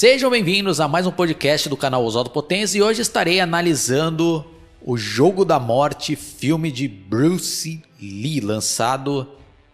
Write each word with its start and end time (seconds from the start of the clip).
Sejam 0.00 0.30
bem-vindos 0.30 0.78
a 0.78 0.86
mais 0.86 1.08
um 1.08 1.10
podcast 1.10 1.68
do 1.68 1.76
canal 1.76 2.04
Oswaldo 2.04 2.30
Potência 2.30 2.78
e 2.78 2.82
hoje 2.82 3.02
estarei 3.02 3.40
analisando 3.40 4.46
o 4.80 4.96
Jogo 4.96 5.44
da 5.44 5.58
Morte, 5.58 6.14
filme 6.14 6.70
de 6.70 6.86
Bruce 6.86 7.82
Lee, 8.00 8.38
lançado 8.38 9.26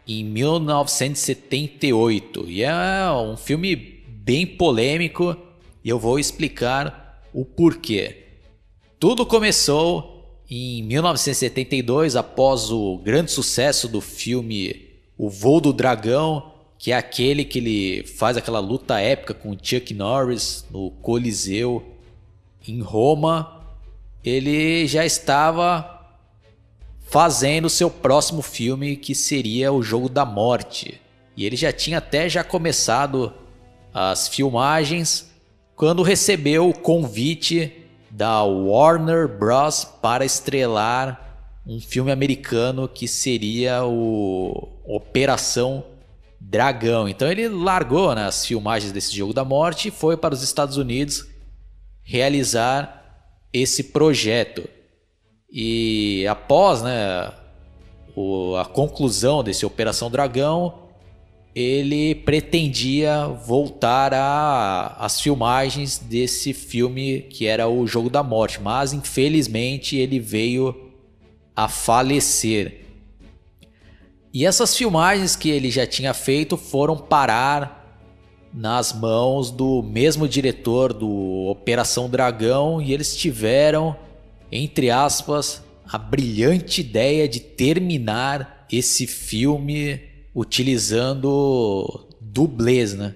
em 0.08 0.25
1978. 0.25 2.47
E 2.48 2.62
é 2.62 2.72
um 3.12 3.36
filme 3.36 3.77
bem 3.77 4.47
polêmico 4.47 5.36
e 5.84 5.91
eu 5.91 5.98
vou 5.98 6.19
explicar 6.19 7.20
o 7.30 7.45
porquê. 7.45 8.28
Tudo 8.98 9.27
começou 9.27 10.41
em 10.48 10.83
1972 10.84 12.17
após 12.17 12.70
o 12.70 12.97
grande 12.97 13.30
sucesso 13.30 13.86
do 13.86 14.00
filme 14.00 14.89
O 15.19 15.28
Voo 15.28 15.61
do 15.61 15.70
Dragão, 15.70 16.54
que 16.85 16.93
é 16.93 16.97
aquele 16.99 17.47
que 17.47 17.61
ele 17.61 18.07
faz 18.07 18.37
aquela 18.37 18.61
luta 18.61 19.01
épica 19.01 19.33
com 19.33 19.57
Chuck 19.57 19.95
Norris 19.95 20.67
no 20.71 20.91
Coliseu 20.91 21.83
em 22.69 22.83
Roma. 22.83 23.63
Ele 24.23 24.87
já 24.87 25.03
estava 25.03 26.19
fazendo 27.09 27.71
seu 27.71 27.89
próximo 27.89 28.43
filme 28.43 28.97
que 28.97 29.15
seria 29.15 29.73
o 29.73 29.83
Jogo 29.83 30.11
da 30.11 30.27
Morte. 30.27 31.01
E 31.35 31.47
ele 31.47 31.57
já 31.57 31.73
tinha 31.73 31.97
até 31.97 32.29
já 32.29 32.45
começado 32.45 33.33
as 33.95 34.29
filmagens 34.29 35.33
quando 35.75 36.03
recebeu 36.03 36.69
o 36.69 36.79
convite 36.79 37.73
da 38.11 38.42
Warner 38.42 39.27
Bros 39.27 39.87
para 40.03 40.23
estrelar 40.23 41.48
um 41.67 41.81
filme 41.81 42.13
americano 42.13 42.87
que 42.87 43.08
seria 43.08 43.87
o 43.87 44.69
Operação 44.85 45.94
Dragão. 46.55 47.09
Então 47.09 47.29
ele 47.29 47.48
largou 47.48 48.15
né, 48.15 48.27
as 48.27 48.47
filmagens 48.47 48.92
desse 48.92 49.13
Jogo 49.13 49.35
da 49.35 49.45
Morte 49.45 49.89
e 49.89 49.91
foi 49.91 50.17
para 50.17 50.33
os 50.33 50.41
Estados 50.41 50.77
Unidos 50.77 51.27
realizar 52.05 53.27
esse 53.53 53.83
projeto. 53.83 54.63
E 55.53 56.25
após 56.29 56.81
né, 56.81 57.33
o- 58.14 58.55
a 58.55 58.64
conclusão 58.64 59.43
desse 59.43 59.67
Operação 59.67 60.09
Dragão, 60.09 60.85
ele 61.57 62.14
pretendia 62.14 63.27
voltar 63.27 64.14
às 64.97 65.20
filmagens 65.20 65.98
desse 65.98 66.53
filme 66.53 67.23
que 67.23 67.47
era 67.47 67.69
o 67.69 67.85
Jogo 67.85 68.09
da 68.09 68.23
Morte, 68.23 68.61
mas 68.61 68.93
infelizmente 68.93 69.97
ele 69.97 70.20
veio 70.20 70.93
a 71.57 71.69
falecer. 71.69 72.83
E 74.34 74.45
essas 74.45 74.77
filmagens 74.77 75.36
que 75.36 75.48
ele 75.48 75.70
já 75.70 75.86
tinha 75.86 76.12
feito 76.12 76.56
foram 76.56 76.96
parar 76.96 78.02
nas 78.52 78.92
mãos 78.92 79.48
do 79.48 79.80
mesmo 79.80 80.27
diretor 80.27 80.92
do 80.92 81.46
Operação 81.46 82.11
Dragão 82.11 82.83
e 82.83 82.92
eles 82.92 83.17
tiveram, 83.17 83.96
entre 84.50 84.90
aspas, 84.90 85.62
a 85.86 85.96
brilhante 85.96 86.80
ideia 86.80 87.28
de 87.28 87.39
terminar 87.39 88.67
esse 88.72 89.06
filme 89.06 90.00
utilizando 90.34 92.08
dublês, 92.20 92.92
né? 92.92 93.14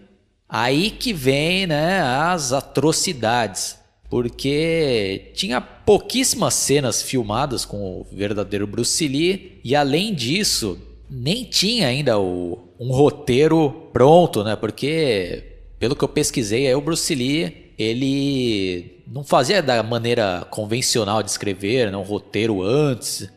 Aí 0.49 0.89
que 0.89 1.13
vem, 1.13 1.67
né, 1.67 2.01
as 2.01 2.53
atrocidades, 2.53 3.77
porque 4.09 5.33
tinha 5.35 5.61
pouquíssimas 5.61 6.55
cenas 6.55 7.03
filmadas 7.03 7.65
com 7.65 8.03
o 8.03 8.07
verdadeiro 8.13 8.69
Bruce 8.69 9.07
Lee 9.09 9.61
e 9.65 9.75
além 9.75 10.15
disso, 10.15 10.88
nem 11.11 11.45
tinha 11.45 11.89
ainda 11.89 12.19
o- 12.19 12.59
um 12.79 12.93
roteiro 12.93 13.89
pronto, 13.93 14.45
né? 14.45 14.57
Porque 14.57 15.45
pelo 15.79 15.95
que 15.97 16.05
eu 16.05 16.09
pesquisei, 16.09 16.67
aí 16.67 16.75
o 16.75 16.81
Bruce 16.81 17.15
Lee, 17.15 17.73
ele 17.79 19.03
não 19.07 19.23
fazia 19.25 19.63
da 19.63 19.83
maneira 19.83 20.47
convencional 20.51 21.23
de 21.23 21.31
escrever, 21.31 21.91
né, 21.91 21.97
um 21.97 22.03
roteiro 22.03 22.63
antes. 22.63 23.29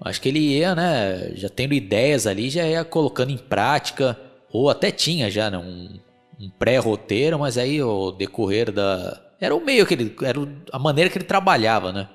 Acho 0.00 0.20
que 0.20 0.28
ele 0.28 0.38
ia, 0.40 0.74
né, 0.74 1.32
já 1.34 1.48
tendo 1.48 1.74
ideias 1.74 2.26
ali, 2.26 2.50
já 2.50 2.66
ia 2.66 2.84
colocando 2.84 3.30
em 3.30 3.36
prática, 3.38 4.18
ou 4.52 4.68
até 4.70 4.90
tinha 4.90 5.30
já, 5.30 5.50
né, 5.50 5.58
um, 5.58 5.98
um 6.40 6.50
pré-roteiro, 6.58 7.38
mas 7.38 7.56
aí 7.58 7.82
o 7.82 8.10
decorrer 8.12 8.72
da. 8.72 9.20
Era 9.40 9.54
o 9.54 9.64
meio 9.64 9.84
que 9.86 9.94
ele. 9.94 10.14
Era 10.22 10.38
a 10.72 10.78
maneira 10.78 11.10
que 11.10 11.18
ele 11.18 11.24
trabalhava, 11.24 11.92
né? 11.92 12.08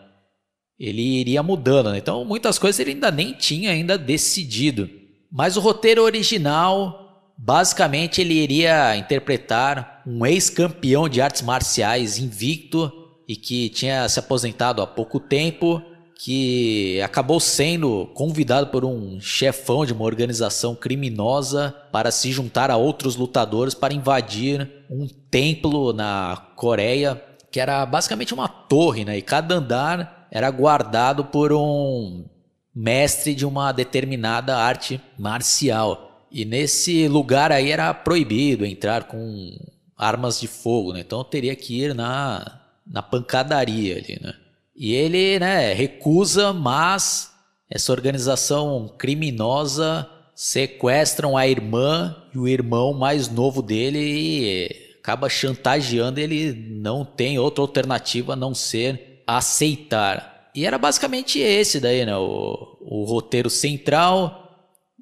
Ele 0.80 1.02
iria 1.02 1.42
mudando, 1.42 1.92
né? 1.92 1.98
Então 1.98 2.24
muitas 2.24 2.60
coisas 2.60 2.80
ele 2.80 2.92
ainda 2.92 3.12
nem 3.12 3.34
tinha 3.34 3.72
ainda 3.72 3.98
decidido. 3.98 4.90
Mas 5.32 5.58
o 5.58 5.60
roteiro 5.60 6.04
original, 6.04 7.32
basicamente, 7.38 8.22
ele 8.22 8.34
iria 8.34 8.96
interpretar 8.96 10.02
um 10.06 10.26
ex-campeão 10.26 11.10
de 11.10 11.22
artes 11.22 11.42
marciais 11.42 12.18
invicto 12.18 12.92
e 13.28 13.36
que 13.36 13.70
tinha 13.70 14.08
se 14.08 14.20
aposentado 14.20 14.82
há 14.82 14.88
pouco 14.88 15.20
tempo, 15.20 15.82
que 16.16 17.00
acabou 17.02 17.40
sendo 17.40 18.08
convidado 18.14 18.68
por 18.68 18.86
um 18.86 19.20
chefão 19.20 19.86
de 19.86 19.94
uma 19.94 20.06
organização 20.06 20.74
criminosa 20.74 21.76
para 21.92 22.10
se 22.10 22.32
juntar 22.32 22.72
a 22.72 22.78
outros 22.78 23.16
lutadores 23.16 23.74
para 23.74 23.94
invadir 23.94 24.68
um 24.90 25.08
templo 25.30 25.92
na 25.92 26.52
Coreia, 26.56 27.22
que 27.52 27.60
era 27.60 27.86
basicamente 27.86 28.34
uma 28.34 28.48
torre, 28.48 29.06
né? 29.06 29.18
E 29.18 29.22
cada 29.22 29.56
andar 29.56 30.17
era 30.32 30.50
guardado 30.50 31.26
por 31.26 31.52
um 31.52 32.26
mestre 32.74 33.34
de 33.34 33.46
uma 33.46 33.72
determinada 33.72 34.56
arte 34.58 35.02
marcial. 35.18 36.28
E 36.32 36.46
nesse 36.46 37.08
lugar 37.08 37.52
aí 37.52 37.72
era 37.72 37.94
proibido 37.94 38.66
entrar 38.66 39.06
com 39.06 39.58
armas 39.98 40.40
de 40.40 40.48
fogo, 40.48 40.94
né? 40.94 41.00
Então 41.00 41.24
teria 41.24 41.56
que 41.56 41.82
ir 41.82 41.96
na, 41.96 42.62
na 42.86 43.02
pancadaria 43.02 43.96
ali, 43.96 44.20
né? 44.22 44.34
E 44.76 44.94
ele, 44.94 45.40
né, 45.40 45.74
recusa, 45.74 46.54
mas 46.54 47.32
essa 47.70 47.92
organização 47.92 48.94
criminosa 48.98 50.08
sequestram 50.36 51.36
a 51.36 51.48
irmã 51.48 52.16
e 52.34 52.38
o 52.38 52.48
irmão 52.48 52.94
mais 52.94 53.28
novo 53.28 53.64
dele 53.64 54.00
e 54.00 54.98
acaba 55.00 55.30
chantageando, 55.30 56.20
ele 56.20 56.54
não 56.54 57.04
tem 57.04 57.40
outra 57.40 57.64
alternativa 57.64 58.34
a 58.34 58.36
não 58.36 58.54
ser 58.54 59.17
aceitar. 59.28 60.50
E 60.56 60.66
era 60.66 60.78
basicamente 60.78 61.40
esse 61.40 61.80
daí, 61.80 62.06
né, 62.06 62.18
o, 62.18 62.78
o 62.82 63.04
roteiro 63.04 63.50
central, 63.50 64.48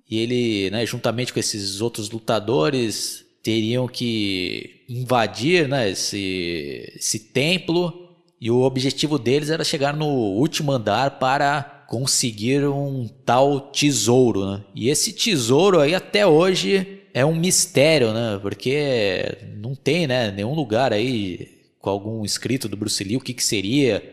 e 0.09 0.19
ele, 0.19 0.69
né, 0.71 0.85
juntamente 0.85 1.31
com 1.31 1.39
esses 1.39 1.79
outros 1.79 2.09
lutadores, 2.09 3.23
teriam 3.41 3.87
que 3.87 4.83
invadir 4.89 5.67
né, 5.67 5.89
esse, 5.91 6.91
esse 6.95 7.19
templo. 7.19 8.01
E 8.41 8.51
o 8.51 8.61
objetivo 8.61 9.17
deles 9.17 9.49
era 9.49 9.63
chegar 9.63 9.95
no 9.95 10.07
último 10.07 10.71
andar 10.71 11.19
para 11.19 11.85
conseguir 11.87 12.67
um 12.67 13.07
tal 13.23 13.59
tesouro. 13.71 14.45
Né? 14.45 14.63
E 14.75 14.89
esse 14.89 15.13
tesouro 15.13 15.79
aí 15.79 15.95
até 15.95 16.25
hoje 16.25 17.03
é 17.13 17.25
um 17.25 17.35
mistério, 17.35 18.11
né? 18.11 18.37
Porque 18.41 19.37
não 19.57 19.73
tem, 19.73 20.05
né, 20.05 20.31
nenhum 20.31 20.53
lugar 20.53 20.91
aí 20.91 21.61
com 21.79 21.89
algum 21.89 22.25
escrito 22.25 22.67
do 22.67 22.75
Bruce 22.75 23.03
Lee 23.03 23.15
o 23.15 23.21
que, 23.21 23.33
que 23.33 23.43
seria. 23.43 24.03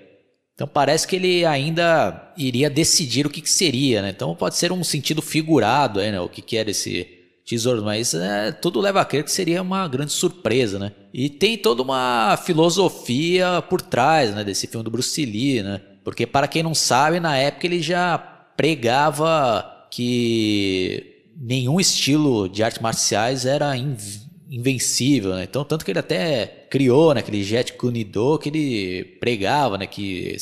Então 0.54 0.66
parece 0.66 1.06
que 1.06 1.16
ele 1.16 1.44
ainda 1.44 2.32
iria 2.36 2.68
decidir 2.68 3.26
o 3.26 3.30
que, 3.30 3.40
que 3.40 3.50
seria, 3.50 4.02
né? 4.02 4.10
Então 4.10 4.34
pode 4.34 4.56
ser 4.56 4.70
um 4.70 4.84
sentido 4.84 5.22
figurado 5.22 6.00
aí, 6.00 6.12
né? 6.12 6.20
O 6.20 6.28
que, 6.28 6.42
que 6.42 6.56
era 6.56 6.70
esse 6.70 7.22
tesouro, 7.44 7.82
mas 7.82 8.14
é, 8.14 8.52
tudo 8.52 8.80
leva 8.80 9.00
a 9.00 9.04
crer 9.04 9.24
que 9.24 9.30
seria 9.30 9.62
uma 9.62 9.88
grande 9.88 10.12
surpresa, 10.12 10.78
né? 10.78 10.92
E 11.12 11.28
tem 11.28 11.58
toda 11.58 11.82
uma 11.82 12.36
filosofia 12.36 13.62
por 13.68 13.82
trás, 13.82 14.34
né, 14.34 14.44
desse 14.44 14.66
filme 14.66 14.84
do 14.84 14.90
Bruce 14.90 15.24
Lee, 15.24 15.62
né? 15.62 15.80
Porque 16.04 16.26
para 16.26 16.48
quem 16.48 16.62
não 16.62 16.74
sabe, 16.74 17.20
na 17.20 17.36
época 17.36 17.66
ele 17.66 17.82
já 17.82 18.16
pregava 18.18 19.86
que 19.90 21.24
nenhum 21.36 21.80
estilo 21.80 22.48
de 22.48 22.62
artes 22.62 22.80
marciais 22.80 23.44
era 23.44 23.76
invencível, 24.52 25.34
né? 25.34 25.44
Então, 25.44 25.64
tanto 25.64 25.82
que 25.82 25.90
ele 25.90 25.98
até 25.98 26.46
criou, 26.68 27.14
né, 27.14 27.20
aquele 27.20 27.42
Jet 27.42 27.72
Kunido 27.72 28.38
que 28.38 28.50
ele 28.50 29.04
pregava, 29.18 29.78
né, 29.78 29.86
que 29.86 30.36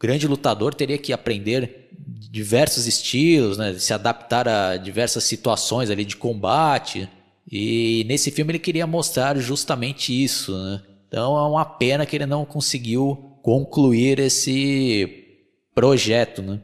grande 0.00 0.28
lutador 0.28 0.72
teria 0.72 0.96
que 0.96 1.12
aprender 1.12 1.88
diversos 2.30 2.86
estilos, 2.86 3.58
né, 3.58 3.74
se 3.76 3.92
adaptar 3.92 4.46
a 4.46 4.76
diversas 4.76 5.24
situações 5.24 5.90
ali 5.90 6.04
de 6.04 6.16
combate. 6.16 7.08
E 7.50 8.04
nesse 8.06 8.30
filme 8.30 8.52
ele 8.52 8.60
queria 8.60 8.86
mostrar 8.86 9.36
justamente 9.36 10.12
isso, 10.12 10.56
né? 10.56 10.82
Então 11.08 11.36
é 11.36 11.42
uma 11.42 11.64
pena 11.64 12.06
que 12.06 12.14
ele 12.14 12.26
não 12.26 12.44
conseguiu 12.44 13.36
concluir 13.42 14.20
esse 14.20 15.26
projeto, 15.74 16.40
né? 16.40 16.60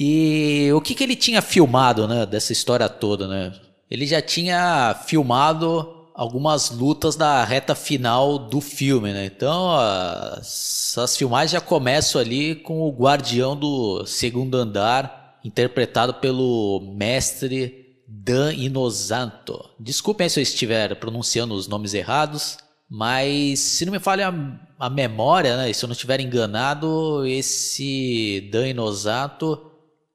E 0.00 0.70
o 0.74 0.80
que, 0.80 0.94
que 0.94 1.04
ele 1.04 1.14
tinha 1.14 1.42
filmado, 1.42 2.08
né, 2.08 2.24
dessa 2.24 2.54
história 2.54 2.88
toda, 2.88 3.28
né? 3.28 3.52
Ele 3.90 4.06
já 4.06 4.22
tinha 4.22 4.98
filmado 5.06 6.01
algumas 6.22 6.70
lutas 6.70 7.16
da 7.16 7.44
reta 7.44 7.74
final 7.74 8.38
do 8.38 8.60
filme, 8.60 9.12
né? 9.12 9.24
Então, 9.24 9.74
as, 9.74 10.96
as 10.96 11.16
filmagens 11.16 11.50
já 11.50 11.60
começam 11.60 12.20
ali 12.20 12.54
com 12.54 12.82
o 12.82 12.92
guardião 12.92 13.56
do 13.56 14.06
segundo 14.06 14.54
andar, 14.54 15.40
interpretado 15.44 16.14
pelo 16.14 16.94
mestre 16.94 17.96
Dan 18.06 18.54
Inosanto. 18.54 19.68
Desculpem 19.80 20.28
se 20.28 20.38
eu 20.38 20.42
estiver 20.42 20.94
pronunciando 20.94 21.54
os 21.54 21.66
nomes 21.66 21.92
errados, 21.92 22.56
mas 22.88 23.58
se 23.58 23.84
não 23.84 23.92
me 23.92 23.98
falha 23.98 24.32
a, 24.78 24.88
memória, 24.88 25.56
né? 25.56 25.72
Se 25.72 25.84
eu 25.84 25.88
não 25.88 25.92
estiver 25.92 26.20
enganado, 26.20 27.26
esse 27.26 28.48
Dan 28.52 28.68
Inosanto, 28.68 29.60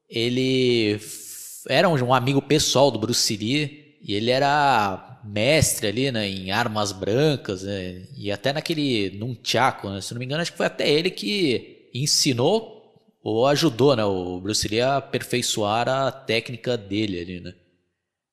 ele 0.08 0.98
era 1.68 1.86
um 1.86 2.14
amigo 2.14 2.40
pessoal 2.40 2.90
do 2.90 2.98
Bruce 2.98 3.36
Lee 3.36 3.98
e 4.00 4.14
ele 4.14 4.30
era 4.30 5.07
mestre 5.24 5.86
ali, 5.86 6.10
né, 6.10 6.28
em 6.28 6.50
armas 6.50 6.92
brancas, 6.92 7.62
né, 7.62 8.06
e 8.16 8.30
até 8.30 8.52
naquele 8.52 9.10
nunchaku, 9.18 9.88
né, 9.90 10.00
se 10.00 10.12
não 10.12 10.18
me 10.18 10.24
engano, 10.24 10.42
acho 10.42 10.52
que 10.52 10.58
foi 10.58 10.66
até 10.66 10.90
ele 10.90 11.10
que 11.10 11.88
ensinou 11.94 12.76
ou 13.22 13.46
ajudou, 13.46 13.96
né, 13.96 14.04
o 14.04 14.40
Bruce 14.40 14.66
Lee 14.68 14.80
a 14.80 14.96
aperfeiçoar 14.98 15.88
a 15.88 16.10
técnica 16.12 16.76
dele 16.76 17.20
ali, 17.20 17.40
né. 17.40 17.54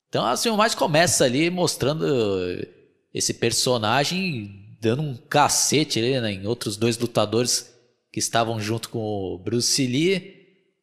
Então 0.09 0.25
assim, 0.25 0.49
o 0.49 0.57
mais 0.57 0.73
começa 0.75 1.25
ali 1.25 1.49
mostrando 1.49 2.05
esse 3.13 3.33
personagem 3.33 4.77
dando 4.81 5.01
um 5.01 5.15
cacete 5.15 5.99
ali, 5.99 6.19
né, 6.21 6.31
em 6.31 6.45
outros 6.45 6.77
dois 6.77 6.97
lutadores 6.97 7.73
que 8.11 8.19
estavam 8.19 8.59
junto 8.59 8.89
com 8.89 8.99
o 8.99 9.37
Bruce 9.37 9.85
Lee. 9.85 10.35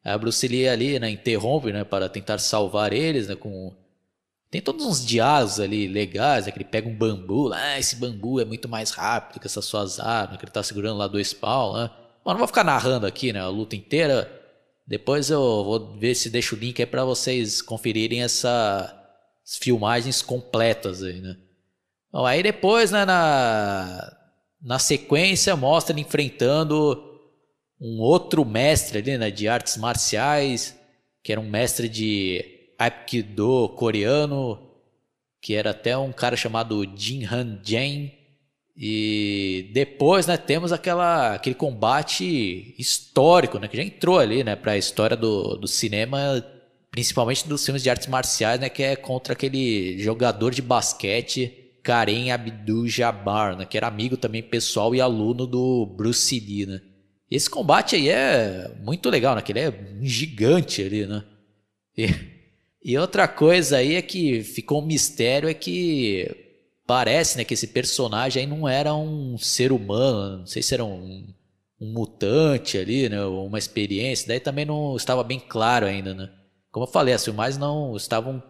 A 0.03 0.17
Bruce 0.17 0.45
Lee 0.47 0.67
ali, 0.67 0.99
né, 0.99 1.09
interrompe, 1.09 1.71
né, 1.71 1.83
para 1.83 2.09
tentar 2.09 2.37
salvar 2.37 2.91
eles, 2.91 3.27
né, 3.27 3.35
com 3.35 3.73
tem 4.53 4.61
todos 4.61 4.85
uns 4.85 5.03
diálogos 5.03 5.59
ali 5.59 5.87
legais, 5.87 6.47
é 6.47 6.51
que 6.51 6.59
ele 6.59 6.63
pega 6.63 6.87
um 6.87 6.95
bambu, 6.95 7.51
ah, 7.51 7.79
esse 7.79 7.95
bambu 7.95 8.39
é 8.39 8.45
muito 8.45 8.69
mais 8.69 8.91
rápido 8.91 9.39
que 9.39 9.47
essas 9.47 9.65
suas 9.65 9.99
armas, 9.99 10.37
que 10.37 10.45
ele 10.45 10.51
tá 10.51 10.61
segurando 10.61 10.99
lá 10.99 11.07
dois 11.07 11.33
pau, 11.33 11.73
né? 11.73 11.89
Mas 12.23 12.33
não 12.33 12.37
vou 12.37 12.45
ficar 12.45 12.63
narrando 12.63 13.07
aqui, 13.07 13.33
né, 13.33 13.39
a 13.39 13.47
luta 13.47 13.75
inteira. 13.75 14.31
Depois 14.85 15.31
eu 15.31 15.41
vou 15.41 15.97
ver 15.97 16.13
se 16.13 16.29
deixo 16.29 16.55
o 16.55 16.59
link 16.59 16.79
aí 16.79 16.85
para 16.85 17.03
vocês 17.03 17.63
conferirem 17.63 18.21
essas 18.21 18.93
filmagens 19.59 20.21
completas 20.21 21.01
aí, 21.01 21.19
né? 21.19 21.35
Bom, 22.11 22.23
aí 22.23 22.43
depois, 22.43 22.91
né, 22.91 23.05
na, 23.05 24.15
na 24.61 24.77
sequência, 24.77 25.55
mostra 25.55 25.95
ele 25.95 26.01
enfrentando 26.01 27.03
um 27.81 27.99
outro 27.99 28.45
mestre 28.45 28.99
ali, 28.99 29.17
né, 29.17 29.31
de 29.31 29.47
artes 29.47 29.77
marciais, 29.77 30.77
que 31.23 31.31
era 31.31 31.41
um 31.41 31.49
mestre 31.49 31.89
de 31.89 32.53
Aikido 32.77 33.69
coreano, 33.69 34.59
que 35.41 35.53
era 35.53 35.71
até 35.71 35.97
um 35.97 36.11
cara 36.11 36.35
chamado 36.35 36.85
Jin 36.95 37.25
Han 37.25 37.59
Jen. 37.63 38.13
E 38.75 39.69
depois, 39.71 40.25
né, 40.25 40.35
temos 40.35 40.71
aquela, 40.71 41.35
aquele 41.35 41.53
combate 41.53 42.73
histórico, 42.79 43.59
né, 43.59 43.67
que 43.67 43.77
já 43.77 43.83
entrou 43.83 44.17
ali, 44.17 44.43
né, 44.43 44.55
para 44.55 44.71
a 44.71 44.77
história 44.77 45.15
do, 45.15 45.57
do 45.57 45.67
cinema, 45.67 46.43
principalmente 46.89 47.47
dos 47.47 47.63
filmes 47.63 47.83
de 47.83 47.89
artes 47.89 48.07
marciais, 48.07 48.59
né, 48.59 48.69
que 48.69 48.81
é 48.81 48.95
contra 48.95 49.33
aquele 49.33 49.99
jogador 49.99 50.51
de 50.51 50.61
basquete 50.61 51.53
Karen 51.83 52.31
Abdul-Jabbar, 52.31 53.57
né, 53.57 53.65
que 53.65 53.77
era 53.77 53.85
amigo 53.87 54.17
também 54.17 54.41
pessoal 54.41 54.95
e 54.95 55.01
aluno 55.01 55.45
do 55.45 55.85
Bruce 55.85 56.39
Lee, 56.39 56.65
né. 56.65 56.81
Esse 57.29 57.49
combate 57.49 57.95
aí 57.95 58.09
é 58.09 58.71
muito 58.79 59.07
legal, 59.07 59.35
né, 59.35 59.41
que 59.43 59.51
ele 59.51 59.59
é 59.59 59.69
um 59.69 60.03
gigante 60.03 60.81
ali, 60.81 61.05
né. 61.05 61.23
E 61.95 62.32
e 62.83 62.97
outra 62.97 63.27
coisa 63.27 63.77
aí 63.77 63.95
é 63.95 64.01
que 64.01 64.43
ficou 64.43 64.81
um 64.81 64.85
mistério 64.85 65.47
é 65.47 65.53
que 65.53 66.43
parece, 66.85 67.37
né, 67.37 67.43
que 67.45 67.53
esse 67.53 67.67
personagem 67.67 68.41
aí 68.41 68.47
não 68.47 68.67
era 68.67 68.93
um 68.93 69.37
ser 69.37 69.71
humano, 69.71 70.39
não 70.39 70.45
sei 70.45 70.61
se 70.61 70.73
era 70.73 70.83
um, 70.83 71.33
um 71.79 71.93
mutante 71.93 72.77
ali, 72.77 73.07
né, 73.07 73.23
uma 73.23 73.57
experiência, 73.57 74.27
daí 74.27 74.39
também 74.39 74.65
não 74.65 74.95
estava 74.95 75.23
bem 75.23 75.39
claro 75.39 75.85
ainda, 75.85 76.13
né. 76.13 76.29
Como 76.71 76.85
eu 76.85 76.91
falei, 76.91 77.13
as 77.13 77.23
filmagens 77.23 77.57
não 77.57 77.95
estavam 77.95 78.43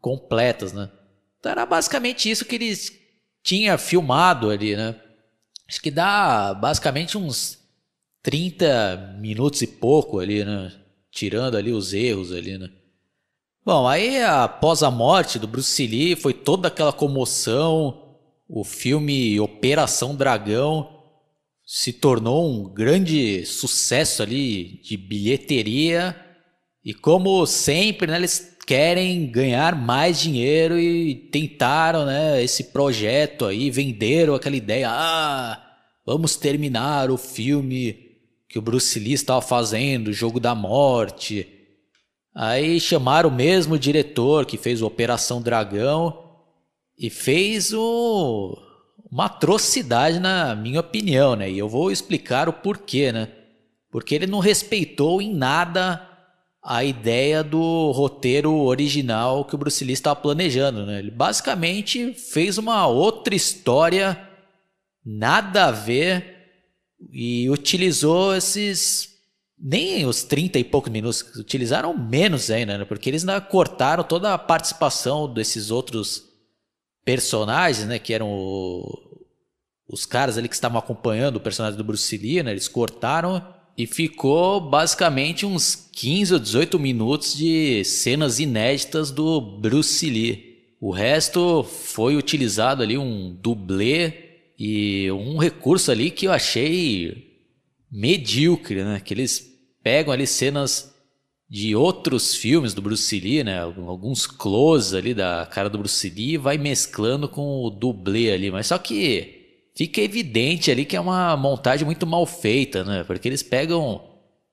completas, 0.00 0.72
né. 0.72 0.88
Então 1.38 1.50
era 1.50 1.66
basicamente 1.66 2.30
isso 2.30 2.44
que 2.44 2.54
eles 2.54 2.92
tinha 3.42 3.76
filmado 3.76 4.50
ali, 4.50 4.76
né. 4.76 4.94
Acho 5.68 5.80
que 5.82 5.90
dá 5.90 6.54
basicamente 6.54 7.18
uns 7.18 7.58
30 8.22 9.16
minutos 9.20 9.60
e 9.62 9.66
pouco 9.66 10.20
ali, 10.20 10.44
né, 10.44 10.72
tirando 11.10 11.56
ali 11.56 11.72
os 11.72 11.92
erros 11.92 12.32
ali, 12.32 12.56
né. 12.56 12.70
Bom, 13.62 13.86
aí 13.86 14.22
após 14.22 14.82
a 14.82 14.90
morte 14.90 15.38
do 15.38 15.46
Bruce 15.46 15.86
Lee 15.86 16.16
foi 16.16 16.32
toda 16.32 16.68
aquela 16.68 16.94
comoção. 16.94 18.16
O 18.48 18.64
filme 18.64 19.38
Operação 19.38 20.16
Dragão 20.16 20.88
se 21.62 21.92
tornou 21.92 22.50
um 22.50 22.72
grande 22.72 23.44
sucesso 23.44 24.22
ali 24.22 24.80
de 24.82 24.96
bilheteria. 24.96 26.16
E 26.82 26.94
como 26.94 27.44
sempre, 27.44 28.10
né, 28.10 28.16
eles 28.16 28.56
querem 28.66 29.30
ganhar 29.30 29.76
mais 29.76 30.18
dinheiro 30.18 30.78
e 30.78 31.14
tentaram, 31.14 32.06
né, 32.06 32.42
esse 32.42 32.64
projeto 32.64 33.44
aí, 33.44 33.70
venderam 33.70 34.34
aquela 34.34 34.56
ideia, 34.56 34.88
ah, 34.90 35.62
vamos 36.06 36.34
terminar 36.34 37.10
o 37.10 37.18
filme 37.18 38.08
que 38.48 38.58
o 38.58 38.62
Bruce 38.62 38.98
Lee 38.98 39.12
estava 39.12 39.42
fazendo, 39.42 40.08
o 40.08 40.14
Jogo 40.14 40.40
da 40.40 40.54
Morte. 40.54 41.59
Aí 42.34 42.78
chamaram 42.78 43.28
o 43.28 43.34
mesmo 43.34 43.78
diretor 43.78 44.46
que 44.46 44.56
fez 44.56 44.80
o 44.82 44.86
Operação 44.86 45.42
Dragão 45.42 46.30
e 46.96 47.10
fez 47.10 47.72
o... 47.72 48.56
uma 49.10 49.26
atrocidade, 49.26 50.20
na 50.20 50.54
minha 50.54 50.80
opinião, 50.80 51.34
né? 51.34 51.50
E 51.50 51.58
eu 51.58 51.68
vou 51.68 51.90
explicar 51.90 52.48
o 52.48 52.52
porquê, 52.52 53.10
né? 53.10 53.28
Porque 53.90 54.14
ele 54.14 54.26
não 54.26 54.38
respeitou 54.38 55.20
em 55.20 55.34
nada 55.34 56.06
a 56.62 56.84
ideia 56.84 57.42
do 57.42 57.90
roteiro 57.90 58.54
original 58.54 59.44
que 59.44 59.54
o 59.54 59.58
Bruce 59.58 59.84
Lee 59.84 59.94
estava 59.94 60.20
planejando, 60.20 60.86
né? 60.86 60.98
Ele 60.98 61.10
basicamente 61.10 62.12
fez 62.14 62.58
uma 62.58 62.86
outra 62.86 63.34
história, 63.34 64.28
nada 65.04 65.66
a 65.66 65.70
ver, 65.70 66.36
e 67.10 67.48
utilizou 67.48 68.36
esses 68.36 69.09
nem 69.60 70.06
os 70.06 70.22
30 70.22 70.58
e 70.58 70.64
poucos 70.64 70.90
minutos 70.90 71.22
utilizaram 71.36 71.96
menos 71.96 72.50
ainda, 72.50 72.78
né? 72.78 72.84
porque 72.84 73.10
eles 73.10 73.24
cortaram 73.50 74.02
toda 74.02 74.32
a 74.32 74.38
participação 74.38 75.32
desses 75.32 75.70
outros 75.70 76.24
personagens, 77.04 77.86
né, 77.86 77.98
que 77.98 78.14
eram 78.14 78.30
o, 78.30 79.10
os 79.88 80.06
caras 80.06 80.38
ali 80.38 80.48
que 80.48 80.54
estavam 80.54 80.78
acompanhando 80.78 81.36
o 81.36 81.40
personagem 81.40 81.76
do 81.76 81.84
Bruce 81.84 82.16
Lee, 82.16 82.42
né? 82.42 82.52
Eles 82.52 82.68
cortaram 82.68 83.44
e 83.76 83.86
ficou 83.86 84.60
basicamente 84.60 85.44
uns 85.44 85.74
15 85.74 86.34
ou 86.34 86.38
18 86.38 86.78
minutos 86.78 87.34
de 87.34 87.84
cenas 87.84 88.38
inéditas 88.38 89.10
do 89.10 89.40
Bruce 89.40 90.08
Lee. 90.08 90.74
O 90.80 90.90
resto 90.92 91.64
foi 91.64 92.16
utilizado 92.16 92.82
ali 92.82 92.96
um 92.96 93.34
dublê 93.34 94.12
e 94.58 95.10
um 95.10 95.38
recurso 95.38 95.90
ali 95.90 96.10
que 96.10 96.26
eu 96.26 96.32
achei 96.32 97.38
medíocre, 97.90 98.84
né? 98.84 99.00
Que 99.00 99.14
eles 99.14 99.49
pegam 99.82 100.12
ali 100.12 100.26
cenas 100.26 100.94
de 101.48 101.74
outros 101.74 102.34
filmes 102.34 102.72
do 102.72 102.80
Bruce 102.80 103.18
Lee, 103.18 103.42
né? 103.42 103.60
Alguns 103.60 104.26
close 104.26 104.96
ali 104.96 105.12
da 105.12 105.46
cara 105.50 105.68
do 105.68 105.78
Bruce 105.78 106.08
Lee 106.08 106.34
e 106.34 106.38
vai 106.38 106.56
mesclando 106.56 107.28
com 107.28 107.64
o 107.64 107.70
dublê 107.70 108.32
ali, 108.32 108.50
mas 108.50 108.68
só 108.68 108.78
que 108.78 109.70
fica 109.74 110.00
evidente 110.00 110.70
ali 110.70 110.84
que 110.84 110.96
é 110.96 111.00
uma 111.00 111.36
montagem 111.36 111.84
muito 111.84 112.06
mal 112.06 112.24
feita, 112.24 112.84
né? 112.84 113.02
Porque 113.02 113.26
eles 113.26 113.42
pegam 113.42 114.00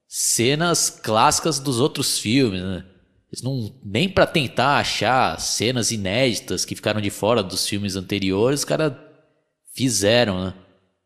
cenas 0.07 0.89
clássicas 0.89 1.59
dos 1.59 1.79
outros 1.79 2.17
filmes, 2.17 2.61
né? 2.61 2.83
Eles 3.31 3.43
não 3.43 3.75
nem 3.83 4.09
para 4.09 4.25
tentar 4.25 4.77
achar 4.77 5.39
cenas 5.39 5.91
inéditas 5.91 6.65
que 6.65 6.75
ficaram 6.75 7.01
de 7.01 7.09
fora 7.09 7.43
dos 7.43 7.67
filmes 7.67 7.95
anteriores, 7.95 8.61
os 8.61 8.65
caras 8.65 8.93
fizeram, 9.75 10.45
né? 10.45 10.53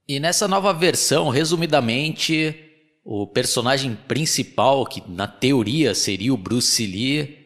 E 0.07 0.19
nessa 0.19 0.47
nova 0.47 0.71
versão, 0.73 1.29
resumidamente, 1.29 2.55
o 3.03 3.25
personagem 3.27 3.95
principal, 3.95 4.85
que 4.85 5.03
na 5.09 5.27
teoria 5.27 5.95
seria 5.95 6.33
o 6.33 6.37
Bruce 6.37 6.85
Lee, 6.85 7.37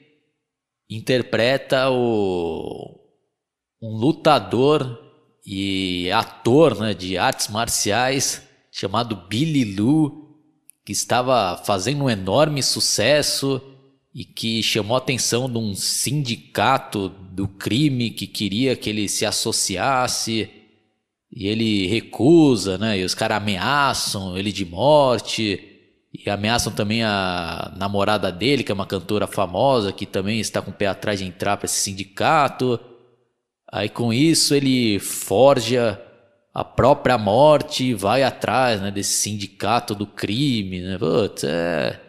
interpreta 0.90 1.90
o 1.90 3.00
um 3.82 3.98
lutador 3.98 5.00
e 5.46 6.10
ator 6.12 6.80
né, 6.80 6.94
de 6.94 7.18
artes 7.18 7.48
marciais 7.48 8.42
chamado 8.72 9.16
Billy 9.16 9.76
Lu, 9.76 10.36
que 10.84 10.92
estava 10.92 11.62
fazendo 11.64 12.04
um 12.04 12.10
enorme 12.10 12.62
sucesso 12.62 13.62
e 14.14 14.24
que 14.24 14.62
chamou 14.62 14.96
a 14.96 15.00
atenção 15.00 15.50
de 15.50 15.58
um 15.58 15.76
sindicato 15.76 17.10
do 17.10 17.48
crime 17.48 18.12
que 18.12 18.28
queria 18.28 18.76
que 18.76 18.90
ele 18.90 19.08
se 19.08 19.26
associasse 19.26 20.50
e 21.36 21.48
ele 21.48 21.86
recusa, 21.88 22.78
né? 22.78 22.98
E 22.98 23.04
os 23.04 23.14
caras 23.14 23.38
ameaçam 23.38 24.38
ele 24.38 24.54
de 24.54 24.64
morte 24.66 25.60
e 26.14 26.30
ameaçam 26.30 26.72
também 26.72 27.04
a 27.04 27.74
namorada 27.76 28.32
dele, 28.32 28.64
que 28.64 28.72
é 28.72 28.76
uma 28.76 28.86
cantora 28.86 29.28
famosa, 29.28 29.92
que 29.92 30.06
também 30.06 30.40
está 30.40 30.62
com 30.62 30.72
o 30.72 30.74
pé 30.74 30.88
atrás 30.88 31.20
de 31.20 31.26
entrar 31.26 31.58
para 31.58 31.66
esse 31.66 31.80
sindicato. 31.82 32.80
Aí 33.70 33.90
com 33.90 34.14
isso 34.14 34.56
ele 34.56 34.98
forja 35.00 36.02
a 36.54 36.64
própria 36.64 37.18
morte 37.18 37.84
e 37.84 37.94
vai 37.94 38.24
atrás 38.24 38.80
né, 38.80 38.90
desse 38.90 39.14
sindicato 39.16 39.94
do 39.94 40.08
crime. 40.08 40.80
Né? 40.80 40.98
Putz, 40.98 41.44
é 41.44 42.00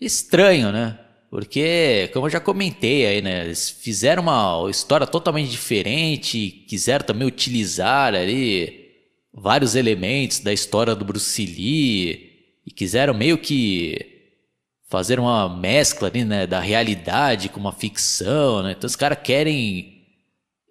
estranho, 0.00 0.72
né? 0.72 0.98
Porque, 1.30 2.08
como 2.12 2.26
eu 2.26 2.30
já 2.30 2.40
comentei 2.40 3.06
aí, 3.06 3.20
né? 3.20 3.44
Eles 3.44 3.68
fizeram 3.68 4.22
uma 4.22 4.68
história 4.70 5.06
totalmente 5.06 5.50
diferente, 5.50 6.64
quiseram 6.66 7.04
também 7.04 7.28
utilizar 7.28 8.14
ali 8.14 8.88
vários 9.32 9.74
elementos 9.74 10.40
da 10.40 10.52
história 10.52 10.94
do 10.94 11.04
Bruce 11.04 11.44
Lee 11.44 12.60
e 12.66 12.70
quiseram 12.70 13.12
meio 13.12 13.36
que 13.36 14.16
fazer 14.88 15.20
uma 15.20 15.54
mescla 15.54 16.08
ali, 16.08 16.24
né, 16.24 16.46
da 16.46 16.60
realidade 16.60 17.50
com 17.50 17.60
uma 17.60 17.72
ficção, 17.72 18.62
né? 18.62 18.72
Então 18.76 18.88
os 18.88 18.96
caras 18.96 19.18
querem 19.22 20.02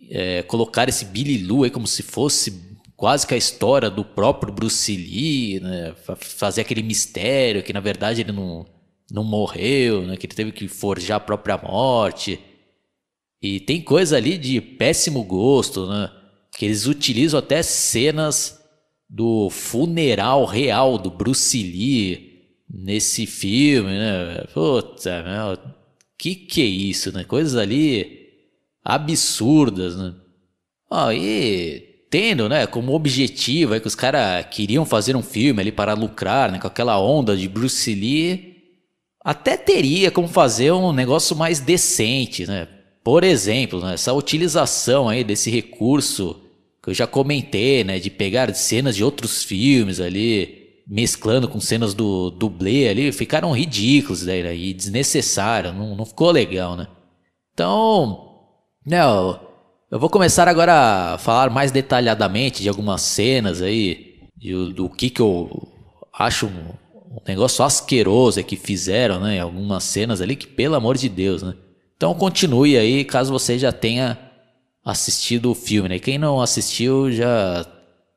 é, 0.10 0.42
colocar 0.44 0.90
esse 0.90 1.06
Billy 1.06 1.46
Lou 1.46 1.64
aí 1.64 1.70
como 1.70 1.86
se 1.86 2.02
fosse 2.02 2.66
quase 2.96 3.28
que 3.28 3.36
a 3.36 3.38
história 3.38 3.92
do 3.92 4.04
próprio 4.04 4.52
Bruce 4.52 4.96
Lee, 4.96 5.60
né? 5.60 5.94
Fazer 6.18 6.62
aquele 6.62 6.82
mistério 6.82 7.62
que 7.62 7.72
na 7.72 7.80
verdade 7.80 8.22
ele 8.22 8.32
não 8.32 8.66
não 9.12 9.24
morreu, 9.24 10.02
né? 10.04 10.18
Que 10.18 10.26
ele 10.26 10.36
teve 10.36 10.52
que 10.52 10.68
forjar 10.68 11.18
a 11.18 11.22
própria 11.22 11.58
morte. 11.58 12.40
E 13.42 13.60
tem 13.60 13.82
coisa 13.82 14.18
ali 14.18 14.38
de 14.38 14.60
péssimo 14.60 15.24
gosto, 15.24 15.88
né? 15.88 16.12
Que 16.58 16.66
eles 16.66 16.88
utilizam 16.88 17.40
até 17.40 17.62
cenas 17.62 18.60
do 19.10 19.50
funeral 19.50 20.46
real 20.46 20.98
do 20.98 21.10
Bruce 21.10 21.62
Lee 21.62 22.28
nesse 22.70 23.26
filme, 23.26 23.92
né? 23.92 24.44
Puta, 24.54 25.24
meu, 25.24 25.74
que 26.18 26.36
que 26.36 26.62
é 26.62 26.66
isso, 26.66 27.12
né? 27.12 27.24
Coisas 27.24 27.56
ali 27.56 28.28
absurdas, 28.84 29.96
né? 29.96 30.14
Ó, 30.90 31.12
e 31.12 31.88
tendo, 32.10 32.48
né, 32.48 32.66
como 32.66 32.94
objetivo 32.94 33.76
é 33.76 33.80
que 33.80 33.88
os 33.88 33.96
caras 33.96 34.46
queriam 34.50 34.86
fazer 34.86 35.16
um 35.16 35.22
filme 35.22 35.62
ali 35.62 35.72
para 35.72 35.94
lucrar, 35.94 36.52
né, 36.52 36.60
com 36.60 36.68
aquela 36.68 37.00
onda 37.00 37.36
de 37.36 37.50
Bruce 37.50 37.94
Lee, 37.94 38.57
até 39.27 39.57
teria 39.57 40.10
como 40.10 40.29
fazer 40.29 40.72
um 40.72 40.93
negócio 40.93 41.36
mais 41.36 41.60
decente, 41.60 42.48
né? 42.48 42.65
Por 43.03 43.25
exemplo, 43.25 43.81
né, 43.81 43.96
essa 43.96 44.13
utilização 44.13 45.10
aí 45.10 45.22
desse 45.22 45.51
recurso 45.51 46.39
que 46.81 46.91
eu 46.91 46.93
já 46.93 47.05
comentei, 47.05 47.84
né, 47.84 48.00
de 48.00 48.10
pegar 48.10 48.55
cenas 48.55 48.96
de 48.96 49.03
outros 49.03 49.43
filmes 49.43 50.00
ali, 50.00 50.81
mesclando 50.88 51.50
com 51.50 51.60
cenas 51.60 51.93
do 51.93 52.29
dublê 52.31 52.88
ali, 52.88 53.12
ficaram 53.12 53.51
ridículos 53.51 54.24
daí, 54.24 54.43
né, 54.43 54.55
e 54.55 54.74
desnecessários, 54.74 55.75
não, 55.75 55.93
não 55.93 56.05
ficou 56.05 56.31
legal, 56.31 56.77
né? 56.77 56.88
Então, 57.53 58.29
né, 58.86 59.01
eu 59.91 60.00
vou 60.00 60.10
começar 60.10 60.48
agora 60.48 61.15
a 61.15 61.17
falar 61.17 61.50
mais 61.50 61.69
detalhadamente 61.69 62.63
de 62.63 62.69
algumas 62.69 63.01
cenas 63.01 63.62
aí, 63.62 64.22
do, 64.41 64.72
do 64.72 64.89
que 64.89 65.10
que 65.10 65.22
eu 65.22 65.50
acho 66.13 66.50
um 67.12 67.22
negócio 67.28 67.64
asqueroso 67.64 68.40
é 68.40 68.44
que 68.44 68.56
fizeram, 68.56 69.20
né? 69.20 69.40
Algumas 69.40 69.84
cenas 69.84 70.22
ali 70.22 70.36
que, 70.36 70.48
pelo 70.48 70.76
amor 70.76 70.98
de 70.98 71.10
Deus, 71.10 71.42
né? 71.44 71.54
Então 71.96 72.14
continue 72.14 72.78
aí, 72.78 73.04
caso 73.04 73.32
você 73.32 73.58
já 73.58 73.72
tenha 73.72 74.18
assistido 74.84 75.52
o 75.52 75.56
filme, 75.56 75.90
né? 75.90 76.00
Quem 76.00 76.18
não 76.18 76.42
assistiu 76.42 77.12
já 77.12 77.66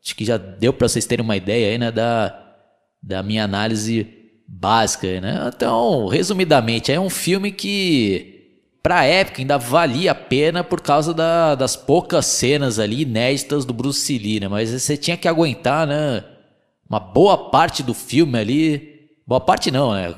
acho 0.02 0.16
que 0.16 0.24
já 0.24 0.36
deu 0.36 0.72
para 0.72 0.88
vocês 0.88 1.04
terem 1.04 1.24
uma 1.24 1.36
ideia 1.36 1.70
aí, 1.70 1.78
né, 1.78 1.90
da, 1.90 2.54
da 3.02 3.22
minha 3.22 3.44
análise 3.44 4.06
básica, 4.46 5.20
né? 5.20 5.50
Então, 5.54 6.06
resumidamente, 6.06 6.90
é 6.90 6.98
um 6.98 7.10
filme 7.10 7.52
que 7.52 8.40
pra 8.82 9.04
época 9.04 9.40
ainda 9.40 9.58
valia 9.58 10.12
a 10.12 10.14
pena 10.14 10.64
por 10.64 10.80
causa 10.80 11.12
da, 11.12 11.54
das 11.54 11.76
poucas 11.76 12.26
cenas 12.26 12.78
ali 12.78 13.02
inéditas 13.02 13.64
do 13.64 13.72
Bruce 13.72 14.16
Lee, 14.18 14.40
né? 14.40 14.48
Mas 14.48 14.70
você 14.70 14.96
tinha 14.96 15.16
que 15.16 15.28
aguentar, 15.28 15.86
né? 15.86 16.24
Uma 16.90 16.98
boa 16.98 17.50
parte 17.50 17.84
do 17.84 17.94
filme 17.94 18.36
ali. 18.36 19.10
Boa 19.24 19.40
parte 19.40 19.70
não, 19.70 19.94
né? 19.94 20.12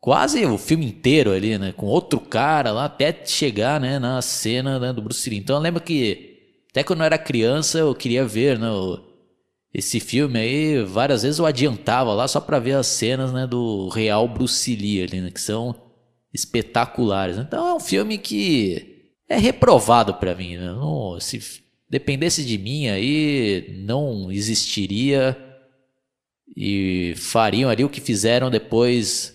Quase 0.00 0.44
o 0.44 0.58
filme 0.58 0.84
inteiro 0.84 1.30
ali, 1.30 1.56
né? 1.56 1.72
Com 1.72 1.86
outro 1.86 2.18
cara 2.18 2.72
lá 2.72 2.86
até 2.86 3.24
chegar, 3.24 3.80
né? 3.80 4.00
Na 4.00 4.20
cena 4.20 4.80
né, 4.80 4.92
do 4.92 5.00
Bruce 5.00 5.30
Lee. 5.30 5.38
Então 5.38 5.54
eu 5.54 5.62
lembro 5.62 5.80
que 5.80 6.34
até 6.70 6.82
quando 6.82 7.00
eu 7.00 7.06
era 7.06 7.16
criança 7.16 7.78
eu 7.78 7.94
queria 7.94 8.26
ver, 8.26 8.58
né? 8.58 8.68
Esse 9.72 10.00
filme 10.00 10.38
aí, 10.38 10.84
várias 10.84 11.22
vezes 11.22 11.38
eu 11.38 11.46
adiantava 11.46 12.12
lá 12.12 12.28
só 12.28 12.40
para 12.40 12.58
ver 12.58 12.74
as 12.74 12.88
cenas, 12.88 13.32
né? 13.32 13.46
Do 13.46 13.88
real 13.88 14.26
Bruce 14.26 14.74
Lee 14.74 15.04
ali, 15.04 15.20
né? 15.20 15.30
Que 15.30 15.40
são 15.40 15.76
espetaculares. 16.32 17.38
Então 17.38 17.68
é 17.68 17.74
um 17.74 17.80
filme 17.80 18.18
que 18.18 19.12
é 19.28 19.38
reprovado 19.38 20.14
para 20.14 20.34
mim, 20.34 20.56
né? 20.56 20.66
Não, 20.66 21.18
se 21.20 21.40
dependesse 21.88 22.44
de 22.44 22.58
mim 22.58 22.88
aí, 22.88 23.80
não 23.84 24.30
existiria 24.32 25.36
e 26.56 27.14
fariam 27.16 27.70
ali 27.70 27.84
o 27.84 27.88
que 27.88 28.00
fizeram 28.00 28.50
depois, 28.50 29.34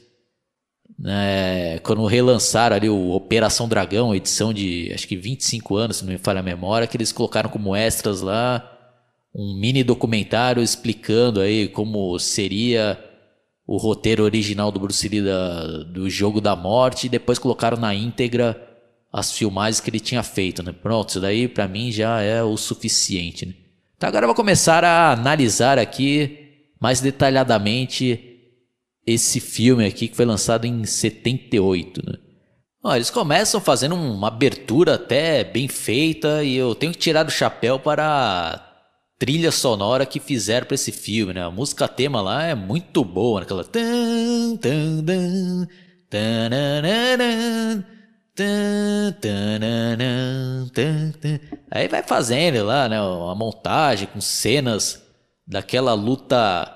né, 0.97 1.79
quando 1.79 2.05
relançaram 2.05 2.75
ali 2.75 2.89
o 2.89 3.11
Operação 3.11 3.67
Dragão, 3.67 4.13
edição 4.13 4.53
de 4.53 4.91
acho 4.93 5.07
que 5.07 5.15
25 5.15 5.75
anos, 5.75 5.97
se 5.97 6.05
não 6.05 6.11
me 6.11 6.17
falha 6.17 6.39
a 6.39 6.43
memória, 6.43 6.87
que 6.87 6.97
eles 6.97 7.11
colocaram 7.11 7.49
como 7.49 7.75
extras 7.75 8.21
lá 8.21 8.75
um 9.33 9.55
mini 9.55 9.83
documentário 9.83 10.61
explicando 10.63 11.39
aí 11.39 11.67
como 11.67 12.17
seria 12.19 12.99
o 13.65 13.77
roteiro 13.77 14.23
original 14.23 14.71
do 14.71 14.79
Bruce 14.79 15.07
Lee 15.07 15.21
da, 15.21 15.83
do 15.83 16.09
Jogo 16.09 16.41
da 16.41 16.55
Morte 16.55 17.05
e 17.05 17.09
depois 17.09 17.37
colocaram 17.37 17.77
na 17.77 17.93
íntegra 17.93 18.59
as 19.13 19.31
filmagens 19.31 19.79
que 19.79 19.89
ele 19.89 19.99
tinha 19.99 20.23
feito, 20.23 20.63
né? 20.63 20.71
Pronto, 20.71 21.09
isso 21.09 21.19
daí 21.19 21.47
para 21.47 21.67
mim 21.67 21.91
já 21.91 22.21
é 22.21 22.41
o 22.41 22.57
suficiente, 22.57 23.45
né? 23.45 23.53
Então 23.95 24.07
agora 24.09 24.23
eu 24.23 24.27
vou 24.27 24.35
começar 24.35 24.83
a 24.83 25.11
analisar 25.11 25.77
aqui 25.77 26.38
mais 26.79 27.01
detalhadamente 27.01 28.37
esse 29.05 29.39
filme 29.39 29.85
aqui 29.85 30.07
que 30.07 30.15
foi 30.15 30.25
lançado 30.25 30.65
em 30.65 30.85
78, 30.85 32.01
né? 32.05 32.17
Ó, 32.81 32.95
eles 32.95 33.09
começam 33.09 33.59
fazendo 33.59 33.95
uma 33.95 34.29
abertura 34.29 34.95
até 34.95 35.43
bem 35.43 35.67
feita 35.67 36.43
e 36.43 36.55
eu 36.55 36.73
tenho 36.73 36.93
que 36.93 36.97
tirar 36.97 37.23
do 37.23 37.31
chapéu 37.31 37.77
para 37.77 38.05
a 38.05 38.61
trilha 39.17 39.51
sonora 39.51 40.05
que 40.05 40.19
fizeram 40.19 40.65
para 40.65 40.75
esse 40.75 40.91
filme, 40.91 41.33
né? 41.33 41.43
A 41.43 41.51
música 41.51 41.89
tema 41.89 42.21
lá 42.21 42.43
é 42.43 42.55
muito 42.55 43.03
boa, 43.03 43.41
né? 43.41 43.43
aquela 43.43 43.65
Aí 51.69 51.89
vai 51.89 52.01
fazendo 52.03 52.63
lá, 52.65 52.87
né, 52.87 53.01
uma 53.01 53.35
montagem 53.35 54.07
com 54.07 54.21
cenas 54.21 55.08
daquela 55.49 55.93
luta 55.95 56.75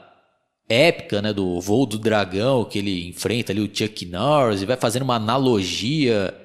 épica, 0.68 1.22
né, 1.22 1.32
do 1.32 1.62
voo 1.62 1.86
do 1.86 2.00
dragão 2.00 2.66
que 2.66 2.80
ele 2.80 3.08
enfrenta 3.10 3.52
ali 3.52 3.62
o 3.62 3.70
Chuck 3.72 4.04
Norris 4.08 4.64
e 4.64 4.66
vai 4.66 4.76
fazendo 4.76 5.04
uma 5.04 5.16
analogia 5.16 6.36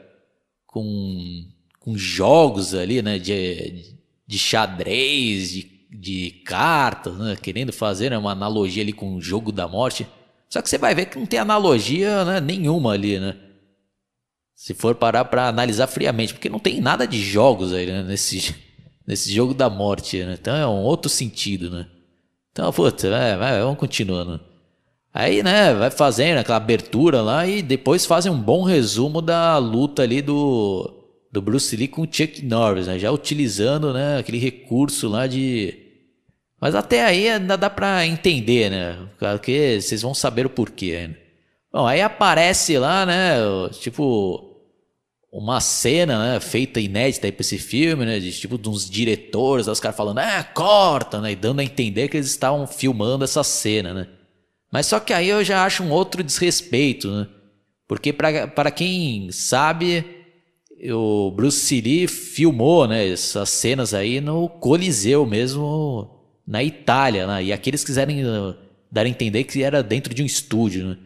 com, 0.67 1.47
com 1.81 1.97
jogos 1.97 2.75
ali, 2.75 3.01
né, 3.01 3.19
de, 3.19 3.97
de 4.27 4.39
xadrez, 4.39 5.51
de, 5.51 5.71
de 5.91 6.31
cartas, 6.45 7.17
né, 7.17 7.35
querendo 7.41 7.73
fazer 7.73 8.11
né, 8.11 8.19
uma 8.19 8.33
analogia 8.33 8.83
ali 8.83 8.93
com 8.93 9.15
o 9.15 9.23
jogo 9.23 9.51
da 9.51 9.67
morte. 9.67 10.07
Só 10.51 10.61
que 10.61 10.69
você 10.69 10.77
vai 10.77 10.95
ver 10.95 11.07
que 11.07 11.19
não 11.19 11.27
tem 11.27 11.41
analogia 11.41 12.27
né, 12.27 12.41
nenhuma 12.41 12.93
ali, 12.93 13.19
né? 13.19 13.37
Se 14.55 14.75
for 14.75 14.95
parar 14.95 15.25
para 15.27 15.47
analisar 15.47 15.87
friamente, 15.87 16.35
porque 16.35 16.49
não 16.49 16.59
tem 16.59 16.81
nada 16.81 17.07
de 17.07 17.21
jogos 17.23 17.73
aí 17.73 17.87
né, 17.87 18.03
nesse, 18.03 18.55
nesse 19.07 19.33
jogo 19.33 19.55
da 19.55 19.71
morte, 19.71 20.23
né? 20.25 20.37
Então 20.39 20.57
é 20.57 20.67
um 20.67 20.83
outro 20.83 21.09
sentido, 21.09 21.71
né? 21.71 21.87
Então, 22.59 22.73
puta, 22.73 23.09
vai, 23.39 23.61
vamos 23.61 23.79
continuando. 23.79 24.41
Aí, 25.15 25.45
né, 25.45 25.73
vai 25.75 25.93
fazendo 25.93 26.39
aquela 26.39 26.57
abertura 26.57 27.23
lá 27.23 27.47
e 27.47 27.63
depois 27.63 28.05
fazem 28.05 28.33
um 28.33 28.41
bom 28.41 28.65
resumo 28.65 29.23
da 29.23 29.57
luta 29.59 30.03
ali 30.03 30.21
do, 30.21 30.93
do 31.31 31.41
Bruce 31.41 31.77
Lee 31.77 31.87
com 31.87 32.03
o 32.03 32.09
Chuck 32.11 32.45
Norris, 32.45 32.89
né? 32.89 32.99
Já 32.99 33.13
utilizando, 33.13 33.93
né, 33.93 34.19
aquele 34.19 34.39
recurso 34.39 35.07
lá 35.07 35.29
de... 35.29 35.73
Mas 36.61 36.75
até 36.75 37.05
aí 37.05 37.29
ainda 37.29 37.57
dá 37.57 37.71
pra 37.71 38.05
entender, 38.05 38.73
né? 38.73 39.09
Porque 39.17 39.81
vocês 39.81 40.03
vão 40.03 40.13
saber 40.13 40.45
o 40.45 40.51
porquê, 40.51 41.07
né? 41.07 41.15
Bom, 41.73 41.87
aí 41.87 42.03
aparece 42.03 42.77
lá, 42.77 43.07
né, 43.07 43.37
tipo 43.81 44.48
uma 45.39 45.61
cena 45.61 46.33
né, 46.33 46.41
feita 46.41 46.81
inédita 46.81 47.31
pra 47.31 47.43
esse 47.43 47.59
filme, 47.59 48.05
né? 48.05 48.19
De 48.19 48.33
tipo 48.33 48.59
de 48.59 48.69
uns 48.69 48.91
diretores, 48.91 49.69
os 49.69 49.79
caras 49.79 49.97
falando, 49.97 50.19
ah, 50.19 50.43
corta, 50.43 51.21
né? 51.21 51.31
E 51.31 51.37
dando 51.37 51.61
a 51.61 51.65
entender 51.65 52.09
que 52.09 52.17
eles 52.17 52.29
estavam 52.29 52.67
filmando 52.67 53.23
essa 53.23 53.45
cena, 53.45 53.95
né? 53.95 54.09
Mas 54.73 54.87
só 54.87 54.99
que 54.99 55.13
aí 55.13 55.29
eu 55.29 55.45
já 55.45 55.65
acho 55.65 55.85
um 55.85 55.93
outro 55.93 56.25
desrespeito, 56.25 57.09
né? 57.09 57.29
Porque 57.87 58.13
para 58.13 58.71
quem 58.73 59.31
sabe, 59.31 60.05
o 60.91 61.31
Bruce 61.31 61.81
Lee 61.81 62.09
filmou 62.09 62.89
né, 62.89 63.09
essas 63.09 63.49
cenas 63.49 63.95
aí 63.95 64.21
no 64.21 64.49
Coliseu 64.49 65.25
mesmo, 65.25 66.11
na 66.45 66.65
Itália, 66.65 67.29
né? 67.29 67.45
E 67.45 67.53
aqueles 67.53 67.85
quiserem 67.85 68.25
uh, 68.25 68.57
dar 68.91 69.07
a 69.07 69.09
entender 69.09 69.45
que 69.45 69.63
era 69.63 69.85
dentro 69.85 70.13
de 70.13 70.21
um 70.21 70.27
estúdio, 70.27 70.89
né? 70.89 70.97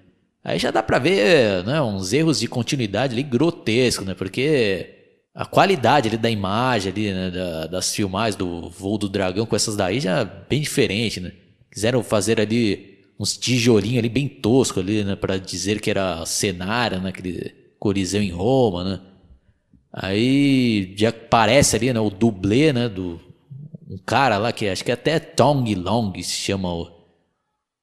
Aí 0.44 0.58
já 0.58 0.70
dá 0.70 0.82
pra 0.82 0.98
ver 0.98 1.64
né, 1.64 1.80
uns 1.80 2.12
erros 2.12 2.40
de 2.40 2.48
continuidade 2.48 3.12
ali 3.12 3.22
grotescos, 3.22 4.06
né? 4.06 4.14
Porque 4.14 5.02
a 5.34 5.46
qualidade 5.46 6.08
ali 6.08 6.18
da 6.18 6.28
imagem 6.30 6.92
ali, 6.92 7.12
né, 7.12 7.30
da, 7.30 7.66
das 7.66 7.94
filmagens 7.94 8.36
do 8.36 8.68
voo 8.68 8.98
do 8.98 9.08
dragão 9.08 9.46
com 9.46 9.54
essas 9.54 9.76
daí 9.76 10.00
já 10.00 10.20
é 10.20 10.24
bem 10.24 10.60
diferente, 10.60 11.20
né? 11.20 11.32
Quiseram 11.70 12.02
fazer 12.02 12.40
ali 12.40 12.98
uns 13.18 13.36
tijolinhos 13.36 13.98
ali 13.98 14.08
bem 14.08 14.28
tosco 14.28 14.80
ali, 14.80 15.04
né? 15.04 15.14
Pra 15.14 15.36
dizer 15.38 15.80
que 15.80 15.90
era 15.90 16.26
cenário, 16.26 17.00
né? 17.00 17.10
Aquele 17.10 17.54
coliseu 17.78 18.20
em 18.20 18.30
Roma, 18.30 18.84
né? 18.84 19.00
Aí 19.92 20.94
já 20.96 21.10
aparece 21.10 21.76
ali, 21.76 21.92
né? 21.92 22.00
O 22.00 22.10
dublê, 22.10 22.72
né? 22.72 22.88
Do, 22.88 23.20
um 23.88 23.98
cara 23.98 24.38
lá 24.38 24.52
que 24.52 24.68
acho 24.68 24.84
que 24.84 24.90
até 24.90 25.20
Tong 25.20 25.74
Long 25.74 26.12
se 26.16 26.32
chama 26.32 26.72
o 26.72 27.01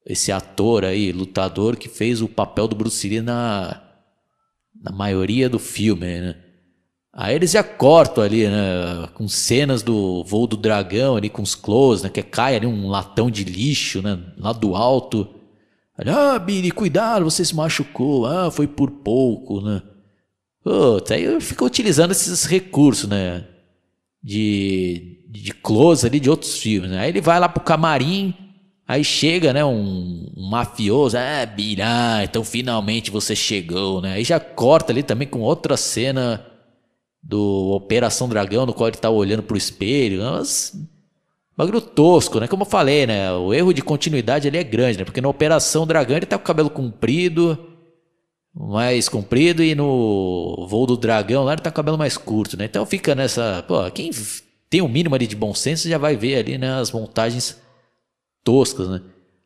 esse 0.09 0.31
ator 0.31 0.83
aí, 0.83 1.11
lutador, 1.11 1.77
que 1.77 1.87
fez 1.87 2.19
o 2.19 2.27
papel 2.27 2.67
do 2.67 2.75
Bruce 2.75 3.07
Lee 3.07 3.21
na, 3.21 3.79
na 4.81 4.91
maioria 4.91 5.47
do 5.47 5.59
filme, 5.59 6.19
né? 6.19 6.35
Aí 7.13 7.35
eles 7.35 7.51
já 7.51 7.63
cortam 7.63 8.23
ali, 8.23 8.47
né? 8.47 9.07
Com 9.13 9.27
cenas 9.27 9.83
do 9.83 10.23
voo 10.23 10.47
do 10.47 10.57
dragão 10.57 11.15
ali, 11.15 11.29
com 11.29 11.43
os 11.43 11.53
close, 11.53 12.03
né? 12.03 12.09
Que 12.09 12.23
cai 12.23 12.55
ali 12.55 12.65
um 12.65 12.87
latão 12.87 13.29
de 13.29 13.43
lixo, 13.43 14.01
né? 14.01 14.19
Lá 14.37 14.51
do 14.51 14.75
alto. 14.75 15.29
ah, 15.97 16.39
Billy, 16.39 16.71
cuidado, 16.71 17.25
você 17.25 17.45
se 17.45 17.55
machucou. 17.55 18.25
Ah, 18.25 18.49
foi 18.49 18.67
por 18.67 18.89
pouco, 18.89 19.61
né? 19.61 19.83
Puta, 20.63 21.13
aí 21.13 21.39
fico 21.39 21.65
utilizando 21.65 22.11
esses 22.11 22.45
recursos, 22.45 23.07
né? 23.07 23.45
De, 24.23 25.23
de 25.29 25.53
close 25.53 26.05
ali 26.05 26.19
de 26.19 26.29
outros 26.31 26.57
filmes, 26.57 26.89
né? 26.89 26.99
Aí 26.99 27.09
ele 27.09 27.21
vai 27.21 27.39
lá 27.39 27.47
pro 27.47 27.63
camarim 27.63 28.48
Aí 28.89 29.03
chega, 29.03 29.53
né, 29.53 29.63
um, 29.63 30.25
um 30.35 30.49
mafioso, 30.49 31.15
ah, 31.15 31.45
Birá, 31.45 32.21
então 32.23 32.43
finalmente 32.43 33.11
você 33.11 33.35
chegou, 33.35 34.01
né? 34.01 34.13
Aí 34.13 34.23
já 34.23 34.39
corta 34.39 34.91
ali 34.91 35.03
também 35.03 35.27
com 35.27 35.41
outra 35.41 35.77
cena 35.77 36.43
do 37.21 37.69
Operação 37.69 38.27
Dragão, 38.27 38.65
no 38.65 38.73
qual 38.73 38.87
ele 38.87 38.97
tá 38.97 39.07
olhando 39.07 39.43
pro 39.43 39.55
espelho. 39.55 40.23
Mas, 40.23 40.75
bagulho 41.55 41.79
tosco, 41.79 42.39
né? 42.39 42.47
Como 42.47 42.63
eu 42.63 42.67
falei, 42.67 43.05
né? 43.05 43.31
O 43.31 43.53
erro 43.53 43.75
de 43.75 43.83
continuidade 43.83 44.47
ali 44.47 44.57
é 44.57 44.63
grande, 44.63 44.97
né? 44.97 45.05
Porque 45.05 45.21
na 45.21 45.29
Operação 45.29 45.85
Dragão 45.85 46.17
ele 46.17 46.25
tá 46.25 46.39
com 46.39 46.43
o 46.43 46.47
cabelo 46.47 46.71
comprido, 46.71 47.59
mais 48.55 49.07
comprido, 49.07 49.61
e 49.61 49.75
no 49.75 50.65
Voo 50.67 50.87
do 50.87 50.97
Dragão 50.97 51.43
lá 51.43 51.53
ele 51.53 51.61
tá 51.61 51.69
com 51.69 51.75
o 51.75 51.81
cabelo 51.83 51.97
mais 51.99 52.17
curto, 52.17 52.57
né? 52.57 52.65
Então 52.65 52.83
fica 52.87 53.13
nessa. 53.13 53.63
Pô, 53.67 53.83
quem 53.91 54.09
tem 54.67 54.81
o 54.81 54.85
um 54.85 54.89
mínimo 54.89 55.13
ali 55.13 55.27
de 55.27 55.35
bom 55.35 55.53
senso 55.53 55.87
já 55.87 55.99
vai 55.99 56.17
ver 56.17 56.37
ali, 56.37 56.57
né? 56.57 56.73
As 56.79 56.91
montagens 56.91 57.68
toscas, 58.49 58.89
né? 58.89 59.01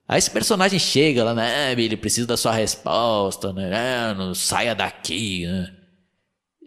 Aí 0.07 0.17
esse 0.17 0.31
personagem 0.31 0.79
chega 0.79 1.23
lá, 1.23 1.33
né? 1.33 1.73
Ele 1.73 1.97
precisa 1.97 2.25
da 2.25 2.37
sua 2.37 2.53
resposta, 2.53 3.51
né? 3.51 3.71
Ah, 3.73 4.13
não 4.13 4.33
saia 4.33 4.73
daqui, 4.73 5.45
né? 5.45 5.73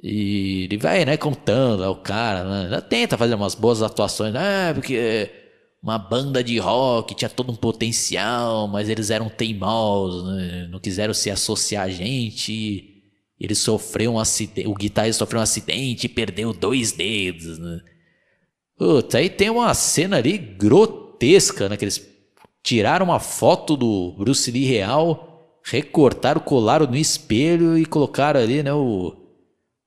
E 0.03 0.64
ele 0.64 0.77
vai, 0.77 1.05
né, 1.05 1.16
contando 1.16 1.83
ao 1.83 1.96
cara, 1.96 2.68
né? 2.68 2.81
Tenta 2.83 3.16
fazer 3.16 3.35
umas 3.35 3.55
boas 3.55 3.83
atuações, 3.83 4.35
ah, 4.35 4.72
porque 4.75 5.31
uma 5.83 5.99
banda 5.99 6.44
de 6.44 6.59
rock 6.59 7.14
tinha 7.14 7.29
todo 7.29 7.51
um 7.51 7.57
potencial, 7.57 8.68
mas 8.68 8.88
eles 8.88 9.11
eram 9.11 9.29
teimosos, 9.29 10.27
né? 10.27 10.68
não 10.70 10.79
quiseram 10.79 11.14
se 11.14 11.31
associar 11.31 11.85
a 11.85 11.88
gente. 11.88 12.92
Ele 13.38 13.55
sofreu 13.55 14.14
um 14.14 14.18
acidente, 14.18 14.68
o 14.68 14.75
guitarrista 14.75 15.20
sofreu 15.20 15.40
um 15.40 15.42
acidente 15.42 16.07
e 16.07 16.09
perdeu 16.09 16.53
dois 16.53 16.92
dedos, 16.92 17.59
né? 17.59 17.81
Puta, 18.79 19.18
aí 19.18 19.31
tem 19.31 19.49
uma 19.51 19.72
cena 19.75 20.16
ali 20.16 20.37
grotesca, 20.37 21.68
né? 21.68 21.77
Tiraram 22.66 23.07
uma 23.07 23.20
foto 23.20 23.76
do 23.76 24.12
Bruce 24.18 24.50
Lee 24.50 24.64
real, 24.64 25.61
recortaram, 25.62 26.40
colaram 26.40 26.85
no 26.85 26.96
espelho 26.96 27.79
e 27.79 27.87
colocaram 27.87 28.40
ali, 28.40 28.61
né, 28.61 28.72
o, 28.72 29.14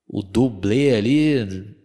o 0.08 0.24
dublê 0.24 0.96
ali 0.96 1.76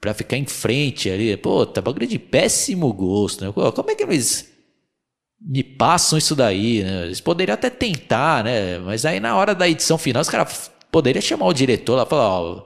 pra 0.00 0.14
ficar 0.14 0.36
em 0.36 0.46
frente 0.46 1.10
ali. 1.10 1.36
Pô, 1.36 1.66
tá 1.66 1.80
bagulho 1.80 2.06
de 2.06 2.20
péssimo 2.20 2.92
gosto, 2.92 3.44
né? 3.44 3.50
Como 3.52 3.90
é 3.90 3.96
que 3.96 4.04
eles 4.04 4.48
me 5.40 5.64
passam 5.64 6.16
isso 6.16 6.36
daí, 6.36 6.84
né? 6.84 7.06
Eles 7.06 7.20
poderiam 7.20 7.54
até 7.54 7.68
tentar, 7.68 8.44
né? 8.44 8.78
Mas 8.78 9.04
aí 9.04 9.18
na 9.18 9.36
hora 9.36 9.56
da 9.56 9.68
edição 9.68 9.98
final, 9.98 10.22
os 10.22 10.28
caras 10.28 10.70
poderiam 10.92 11.20
chamar 11.20 11.46
o 11.46 11.52
diretor 11.52 11.96
lá 11.96 12.04
e 12.04 12.08
falar, 12.08 12.28
ó, 12.28 12.64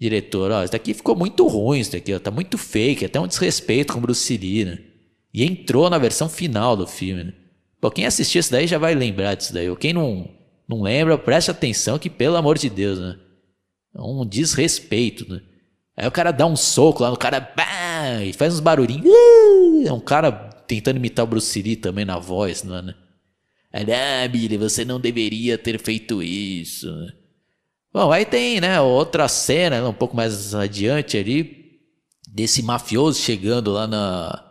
diretor, 0.00 0.50
ó, 0.50 0.62
isso 0.62 0.72
daqui 0.72 0.94
ficou 0.94 1.14
muito 1.14 1.46
ruim, 1.46 1.78
isso 1.78 1.92
daqui, 1.92 2.14
ó, 2.14 2.18
tá 2.18 2.30
muito 2.30 2.56
fake, 2.56 3.04
até 3.04 3.20
um 3.20 3.26
desrespeito 3.26 3.92
com 3.92 3.98
o 3.98 4.02
Bruce 4.02 4.34
Lee, 4.34 4.64
né? 4.64 4.95
E 5.36 5.44
entrou 5.44 5.90
na 5.90 5.98
versão 5.98 6.30
final 6.30 6.74
do 6.74 6.86
filme. 6.86 7.24
Né? 7.24 7.32
Pô, 7.78 7.90
quem 7.90 8.06
assistiu 8.06 8.40
isso 8.40 8.50
daí 8.50 8.66
já 8.66 8.78
vai 8.78 8.94
lembrar 8.94 9.34
disso 9.34 9.52
daí. 9.52 9.76
Quem 9.76 9.92
não, 9.92 10.30
não 10.66 10.80
lembra, 10.80 11.18
preste 11.18 11.50
atenção 11.50 11.98
que, 11.98 12.08
pelo 12.08 12.36
amor 12.36 12.56
de 12.56 12.70
Deus, 12.70 12.98
né? 12.98 13.18
É 13.94 14.00
um 14.00 14.24
desrespeito, 14.24 15.30
né? 15.30 15.42
Aí 15.94 16.08
o 16.08 16.10
cara 16.10 16.30
dá 16.30 16.46
um 16.46 16.56
soco 16.56 17.02
lá 17.02 17.10
no 17.10 17.18
cara, 17.18 17.52
e 18.24 18.32
faz 18.32 18.54
uns 18.54 18.60
barulhinhos. 18.60 19.06
É 19.84 19.92
um 19.92 20.00
cara 20.00 20.32
tentando 20.66 20.96
imitar 20.96 21.26
o 21.26 21.28
Bruce 21.28 21.60
Lee 21.60 21.76
também 21.76 22.06
na 22.06 22.18
voz, 22.18 22.62
não 22.62 22.76
é, 22.76 22.82
né? 22.82 22.94
Aí, 23.70 23.84
ah, 23.92 24.26
Billy, 24.28 24.56
você 24.56 24.86
não 24.86 24.98
deveria 24.98 25.58
ter 25.58 25.78
feito 25.78 26.22
isso. 26.22 26.88
Bom, 27.92 28.10
aí 28.10 28.24
tem, 28.24 28.58
né, 28.58 28.80
outra 28.80 29.28
cena, 29.28 29.86
um 29.86 29.92
pouco 29.92 30.16
mais 30.16 30.54
adiante 30.54 31.18
ali, 31.18 31.78
desse 32.26 32.62
mafioso 32.62 33.20
chegando 33.20 33.72
lá 33.72 33.86
na, 33.86 34.45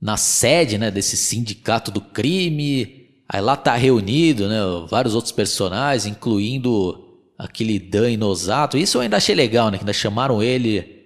na 0.00 0.16
sede 0.16 0.78
né, 0.78 0.90
desse 0.90 1.16
sindicato 1.16 1.90
do 1.90 2.00
crime. 2.00 3.06
Aí 3.28 3.40
lá 3.40 3.56
tá 3.56 3.74
reunido 3.74 4.48
né, 4.48 4.58
vários 4.88 5.14
outros 5.14 5.32
personagens, 5.32 6.06
incluindo 6.06 7.04
aquele 7.38 7.78
Dan 7.78 8.10
Inosato. 8.10 8.78
Isso 8.78 8.98
eu 8.98 9.02
ainda 9.02 9.16
achei 9.16 9.34
legal, 9.34 9.70
né? 9.70 9.78
Que 9.78 9.82
ainda 9.82 9.92
chamaram 9.92 10.42
ele 10.42 10.96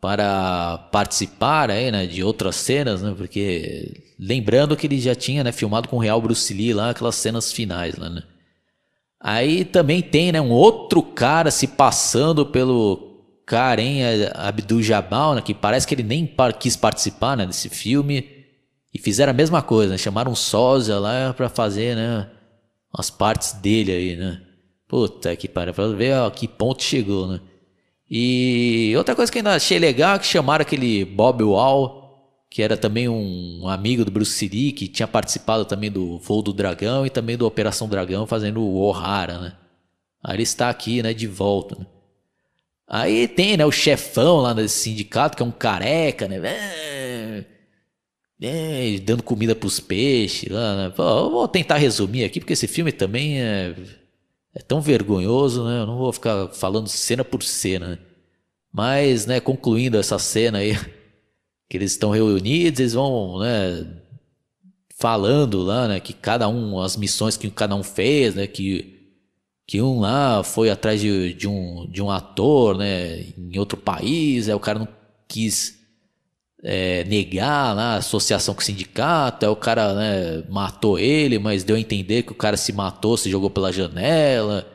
para 0.00 0.78
participar 0.92 1.70
aí, 1.70 1.90
né, 1.90 2.06
de 2.06 2.22
outras 2.22 2.56
cenas, 2.56 3.02
né? 3.02 3.14
Porque 3.16 4.12
lembrando 4.18 4.76
que 4.76 4.86
ele 4.86 5.00
já 5.00 5.14
tinha 5.14 5.42
né, 5.42 5.50
filmado 5.50 5.88
com 5.88 5.96
o 5.96 6.00
Real 6.00 6.20
Bruce 6.20 6.52
Lee 6.54 6.72
lá 6.72 6.90
aquelas 6.90 7.16
cenas 7.16 7.52
finais 7.52 7.96
lá, 7.96 8.08
né? 8.08 8.22
Aí 9.20 9.64
também 9.64 10.00
tem 10.00 10.30
né, 10.30 10.40
um 10.40 10.50
outro 10.50 11.02
cara 11.02 11.50
se 11.50 11.66
passando 11.66 12.46
pelo 12.46 13.07
Karen 13.48 14.02
Abdul-Jabbar, 14.34 15.36
né, 15.36 15.40
que 15.40 15.54
parece 15.54 15.86
que 15.86 15.94
ele 15.94 16.02
nem 16.02 16.30
quis 16.60 16.76
participar 16.76 17.34
né, 17.34 17.46
desse 17.46 17.70
filme. 17.70 18.28
E 18.92 18.98
fizeram 18.98 19.30
a 19.30 19.34
mesma 19.34 19.62
coisa, 19.62 19.92
né, 19.92 19.98
chamaram 19.98 20.32
um 20.32 20.36
sósia 20.36 20.98
lá 20.98 21.32
pra 21.32 21.48
fazer 21.48 21.96
né, 21.96 22.28
as 22.92 23.08
partes 23.08 23.54
dele 23.54 23.92
aí, 23.92 24.16
né? 24.16 24.42
Puta 24.86 25.34
que 25.34 25.48
pariu, 25.48 25.72
pra 25.72 25.88
ver 25.88 26.14
a 26.14 26.30
que 26.30 26.46
ponto 26.46 26.82
chegou, 26.82 27.26
né? 27.26 27.40
E 28.10 28.94
outra 28.96 29.14
coisa 29.14 29.30
que 29.30 29.38
ainda 29.38 29.54
achei 29.54 29.78
legal 29.78 30.16
é 30.16 30.18
que 30.18 30.26
chamaram 30.26 30.62
aquele 30.62 31.04
Bob 31.04 31.42
Wall, 31.42 32.44
que 32.50 32.62
era 32.62 32.76
também 32.76 33.08
um 33.08 33.68
amigo 33.68 34.04
do 34.04 34.10
Bruce 34.10 34.48
Lee, 34.48 34.72
que 34.72 34.88
tinha 34.88 35.06
participado 35.06 35.66
também 35.66 35.90
do 35.90 36.18
Voo 36.18 36.42
do 36.42 36.52
Dragão 36.52 37.04
e 37.04 37.10
também 37.10 37.36
do 37.36 37.46
Operação 37.46 37.88
Dragão, 37.88 38.26
fazendo 38.26 38.62
o 38.62 38.76
O'Hara, 38.76 39.38
né? 39.38 39.52
Aí 40.24 40.36
ele 40.36 40.42
está 40.42 40.70
aqui, 40.70 41.02
né, 41.02 41.12
de 41.12 41.26
volta, 41.26 41.76
né? 41.78 41.86
Aí 42.88 43.28
tem, 43.28 43.56
né, 43.56 43.66
o 43.66 43.70
chefão 43.70 44.38
lá 44.38 44.54
desse 44.54 44.80
sindicato, 44.80 45.36
que 45.36 45.42
é 45.42 45.46
um 45.46 45.50
careca, 45.50 46.26
né? 46.26 46.40
É, 46.42 47.44
é, 48.40 48.98
dando 49.00 49.22
comida 49.22 49.54
pros 49.54 49.78
peixes 49.78 50.50
lá, 50.50 50.76
né? 50.76 50.90
Pô, 50.90 51.02
eu 51.02 51.30
vou 51.30 51.48
tentar 51.48 51.76
resumir 51.76 52.24
aqui, 52.24 52.40
porque 52.40 52.54
esse 52.54 52.66
filme 52.66 52.90
também 52.92 53.40
é, 53.42 53.74
é 54.54 54.60
tão 54.62 54.80
vergonhoso, 54.80 55.64
né? 55.64 55.80
Eu 55.80 55.86
não 55.86 55.98
vou 55.98 56.12
ficar 56.12 56.48
falando 56.48 56.88
cena 56.88 57.24
por 57.24 57.42
cena, 57.42 57.88
né? 57.88 57.98
Mas, 58.72 59.26
né, 59.26 59.40
concluindo 59.40 59.98
essa 59.98 60.18
cena 60.18 60.58
aí, 60.58 60.72
que 61.68 61.76
eles 61.76 61.92
estão 61.92 62.10
reunidos, 62.10 62.80
eles 62.80 62.94
vão, 62.94 63.40
né, 63.40 63.86
falando 64.98 65.62
lá, 65.62 65.88
né, 65.88 66.00
que 66.00 66.12
cada 66.12 66.48
um, 66.48 66.80
as 66.80 66.96
missões 66.96 67.36
que 67.36 67.50
cada 67.50 67.74
um 67.74 67.82
fez, 67.82 68.34
né, 68.34 68.46
que 68.46 68.97
que 69.68 69.82
um 69.82 70.00
lá 70.00 70.42
foi 70.42 70.70
atrás 70.70 70.98
de, 70.98 71.34
de, 71.34 71.46
um, 71.46 71.86
de 71.90 72.00
um 72.00 72.10
ator, 72.10 72.74
né, 72.78 73.26
em 73.36 73.58
outro 73.58 73.76
país, 73.76 74.48
aí 74.48 74.54
o 74.54 74.60
cara 74.60 74.78
não 74.78 74.88
quis 75.28 75.78
é, 76.64 77.04
negar 77.04 77.78
a 77.78 77.96
associação 77.96 78.54
com 78.54 78.62
o 78.62 78.64
sindicato, 78.64 79.44
aí 79.44 79.52
o 79.52 79.54
cara, 79.54 79.92
né, 79.92 80.42
matou 80.48 80.98
ele, 80.98 81.38
mas 81.38 81.64
deu 81.64 81.76
a 81.76 81.80
entender 81.80 82.22
que 82.22 82.32
o 82.32 82.34
cara 82.34 82.56
se 82.56 82.72
matou, 82.72 83.18
se 83.18 83.30
jogou 83.30 83.50
pela 83.50 83.70
janela. 83.70 84.66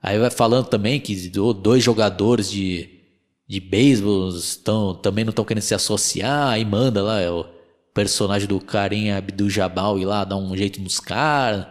Aí 0.00 0.16
vai 0.16 0.30
falando 0.30 0.66
também 0.68 1.00
que 1.00 1.28
dois 1.28 1.82
jogadores 1.82 2.48
de, 2.48 2.88
de 3.48 3.58
beisebol 3.58 4.28
estão, 4.28 4.94
também 4.94 5.24
não 5.24 5.30
estão 5.30 5.44
querendo 5.44 5.64
se 5.64 5.74
associar, 5.74 6.50
aí 6.50 6.64
manda 6.64 7.02
lá 7.02 7.20
é 7.20 7.28
o 7.28 7.44
personagem 7.92 8.46
do 8.46 8.60
Karim 8.60 9.10
Abdul-Jabal 9.10 9.98
ir 9.98 10.04
lá 10.04 10.22
dar 10.22 10.36
um 10.36 10.56
jeito 10.56 10.80
nos 10.80 11.00
caras. 11.00 11.66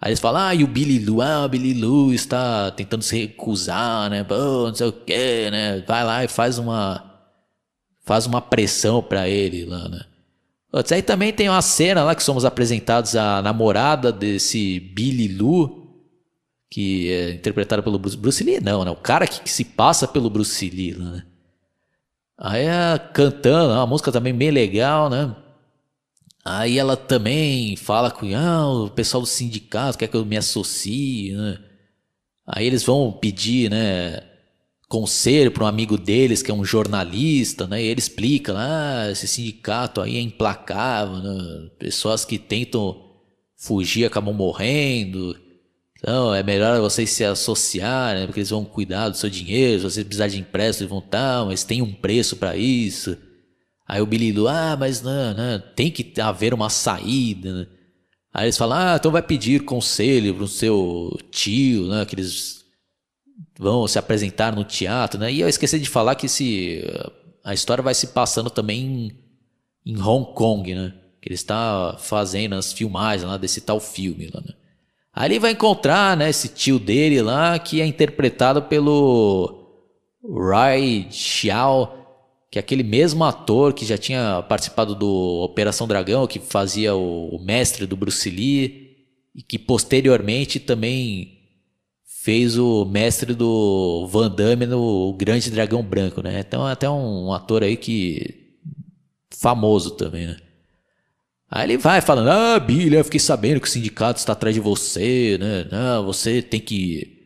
Aí 0.00 0.10
eles 0.10 0.20
falam, 0.20 0.42
ah, 0.42 0.54
e 0.54 0.62
o 0.62 0.68
Billy 0.68 1.04
Lu, 1.04 1.20
ah, 1.20 1.44
o 1.44 1.48
Billy 1.48 1.74
Lu 1.74 2.12
está 2.12 2.70
tentando 2.70 3.02
se 3.02 3.18
recusar, 3.18 4.08
né? 4.08 4.22
Pô, 4.22 4.68
não 4.68 4.74
sei 4.74 4.86
o 4.86 4.92
quê, 4.92 5.48
né? 5.50 5.82
Vai 5.86 6.04
lá 6.04 6.24
e 6.24 6.28
faz 6.28 6.58
uma. 6.58 7.04
Faz 8.04 8.24
uma 8.24 8.40
pressão 8.40 9.02
pra 9.02 9.28
ele 9.28 9.66
lá, 9.66 9.88
né? 9.88 10.00
Aí 10.92 11.02
também 11.02 11.32
tem 11.32 11.48
uma 11.48 11.60
cena 11.62 12.04
lá 12.04 12.14
que 12.14 12.22
somos 12.22 12.44
apresentados 12.44 13.16
a 13.16 13.42
namorada 13.42 14.12
desse 14.12 14.80
Billy 14.80 15.28
Lu, 15.28 15.88
que 16.70 17.10
é 17.10 17.30
interpretada 17.32 17.82
pelo 17.82 17.98
Bruce, 17.98 18.16
Bruce 18.16 18.44
Lee, 18.44 18.60
não, 18.60 18.84
né? 18.84 18.90
O 18.90 18.96
cara 18.96 19.26
que, 19.26 19.40
que 19.40 19.50
se 19.50 19.64
passa 19.64 20.06
pelo 20.06 20.30
Bruce 20.30 20.70
Lee, 20.70 20.94
né? 20.94 21.24
Aí 22.38 22.66
é 22.66 22.98
cantando, 23.12 23.72
uma 23.74 23.86
música 23.86 24.12
também 24.12 24.32
bem 24.32 24.50
legal, 24.50 25.10
né? 25.10 25.34
Aí 26.50 26.78
ela 26.78 26.96
também 26.96 27.76
fala 27.76 28.10
com 28.10 28.26
ah, 28.34 28.84
o 28.84 28.88
pessoal 28.88 29.20
do 29.20 29.26
sindicato 29.26 29.98
quer 29.98 30.08
que 30.08 30.16
eu 30.16 30.24
me 30.24 30.36
associe, 30.36 31.32
né? 31.32 31.58
Aí 32.46 32.66
eles 32.66 32.82
vão 32.82 33.12
pedir, 33.12 33.70
né, 33.70 34.22
conselho 34.88 35.50
para 35.50 35.64
um 35.64 35.66
amigo 35.66 35.98
deles 35.98 36.42
que 36.42 36.50
é 36.50 36.54
um 36.54 36.64
jornalista, 36.64 37.66
né? 37.66 37.82
E 37.82 37.86
ele 37.88 38.00
explica, 38.00 38.54
ah, 38.56 39.10
esse 39.10 39.28
sindicato 39.28 40.00
aí 40.00 40.16
é 40.16 40.20
implacável, 40.22 41.16
né? 41.16 41.68
Pessoas 41.78 42.24
que 42.24 42.38
tentam 42.38 42.96
fugir 43.54 44.06
acabam 44.06 44.34
morrendo. 44.34 45.36
Então 45.98 46.34
é 46.34 46.42
melhor 46.42 46.80
vocês 46.80 47.10
se 47.10 47.24
associarem, 47.24 48.22
né? 48.22 48.26
porque 48.26 48.40
eles 48.40 48.50
vão 48.50 48.64
cuidar 48.64 49.10
do 49.10 49.18
seu 49.18 49.28
dinheiro. 49.28 49.80
Se 49.80 49.84
vocês 49.90 50.06
precisarem 50.06 50.36
de 50.36 50.40
empréstimo, 50.40 50.84
eles 50.84 50.90
vão 50.90 51.00
estar, 51.00 51.44
mas 51.44 51.62
tem 51.62 51.82
um 51.82 51.92
preço 51.92 52.36
para 52.36 52.56
isso. 52.56 53.18
Aí 53.88 54.02
o 54.02 54.06
Billy 54.06 54.34
ah, 54.46 54.76
mas 54.78 55.00
não, 55.00 55.32
não, 55.32 55.58
tem 55.74 55.90
que 55.90 56.20
haver 56.20 56.52
uma 56.52 56.68
saída. 56.68 57.66
Aí 58.34 58.44
eles 58.44 58.58
falam, 58.58 58.76
ah, 58.76 58.96
então 58.98 59.10
vai 59.10 59.22
pedir 59.22 59.64
conselho 59.64 60.34
pro 60.34 60.46
seu 60.46 61.18
tio, 61.30 61.88
né? 61.88 62.04
Que 62.04 62.14
eles 62.14 62.66
vão 63.58 63.88
se 63.88 63.98
apresentar 63.98 64.54
no 64.54 64.62
teatro, 64.62 65.18
né? 65.18 65.32
E 65.32 65.40
eu 65.40 65.48
esqueci 65.48 65.80
de 65.80 65.88
falar 65.88 66.16
que 66.16 66.28
se 66.28 66.84
a 67.42 67.54
história 67.54 67.82
vai 67.82 67.94
se 67.94 68.08
passando 68.08 68.50
também 68.50 69.12
em, 69.86 69.94
em 69.94 70.02
Hong 70.02 70.34
Kong, 70.34 70.74
né? 70.74 70.92
Que 71.22 71.28
ele 71.28 71.34
está 71.34 71.96
fazendo 71.98 72.56
as 72.56 72.74
filmagens 72.74 73.28
lá 73.28 73.38
desse 73.38 73.62
tal 73.62 73.80
filme 73.80 74.30
lá, 74.32 74.42
né? 74.42 74.52
Aí 75.14 75.28
ele 75.30 75.40
vai 75.40 75.52
encontrar, 75.52 76.16
né, 76.16 76.30
esse 76.30 76.48
tio 76.48 76.78
dele 76.78 77.20
lá, 77.22 77.58
que 77.58 77.80
é 77.80 77.86
interpretado 77.86 78.62
pelo 78.62 79.82
Rai 80.22 81.08
Xiao, 81.10 82.07
que 82.50 82.58
aquele 82.58 82.82
mesmo 82.82 83.24
ator 83.24 83.72
que 83.72 83.84
já 83.84 83.98
tinha 83.98 84.42
participado 84.48 84.94
do 84.94 85.42
Operação 85.42 85.86
Dragão, 85.86 86.26
que 86.26 86.38
fazia 86.38 86.94
o, 86.94 87.28
o 87.36 87.44
mestre 87.44 87.86
do 87.86 87.96
Bruce 87.96 88.28
Lee, 88.28 88.96
e 89.34 89.42
que 89.42 89.58
posteriormente 89.58 90.58
também 90.58 91.38
fez 92.04 92.58
o 92.58 92.84
mestre 92.84 93.34
do 93.34 94.06
Van 94.10 94.30
Damme 94.30 94.66
no 94.66 95.12
Grande 95.12 95.50
Dragão 95.50 95.82
Branco, 95.82 96.22
né? 96.22 96.40
Então 96.40 96.68
é 96.68 96.72
até 96.72 96.88
um, 96.88 97.26
um 97.28 97.32
ator 97.32 97.62
aí 97.62 97.76
que 97.76 98.56
famoso 99.30 99.92
também, 99.92 100.26
né? 100.26 100.36
Aí 101.50 101.64
ele 101.64 101.78
vai 101.78 102.00
falando, 102.00 102.28
ah, 102.28 102.58
Billy, 102.58 102.96
eu 102.96 103.04
fiquei 103.04 103.20
sabendo 103.20 103.60
que 103.60 103.68
o 103.68 103.70
sindicato 103.70 104.18
está 104.18 104.32
atrás 104.32 104.54
de 104.54 104.60
você, 104.60 105.38
né? 105.38 105.66
Não, 105.70 106.04
você 106.04 106.42
tem 106.42 106.60
que 106.60 107.16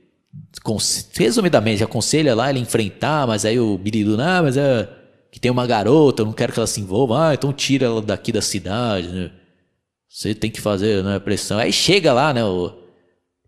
resumidamente, 1.16 1.82
aconselha 1.82 2.35
lá 2.35 2.50
ele 2.50 2.61
enfrentar, 2.61 3.26
mas 3.26 3.44
aí 3.44 3.58
o 3.58 3.76
Billy 3.76 4.04
do, 4.04 4.20
ah, 4.20 4.42
mas 4.42 4.56
é 4.56 4.88
que 5.33 5.40
tem 5.40 5.51
uma 5.51 5.66
garota, 5.66 6.21
eu 6.21 6.27
não 6.27 6.33
quero 6.35 6.53
que 6.53 6.59
ela 6.59 6.66
se 6.66 6.79
envolva, 6.79 7.29
ah, 7.29 7.35
então 7.35 7.55
tira 7.55 7.87
ela 7.87 8.03
daqui 8.03 8.31
da 8.31 8.42
cidade, 8.42 9.09
né? 9.09 9.31
Você 10.07 10.35
tem 10.35 10.51
que 10.51 10.61
fazer 10.61 11.03
né, 11.03 11.18
pressão. 11.18 11.59
Aí 11.59 11.73
chega 11.73 12.12
lá, 12.12 12.35
né, 12.35 12.45
o, 12.45 12.71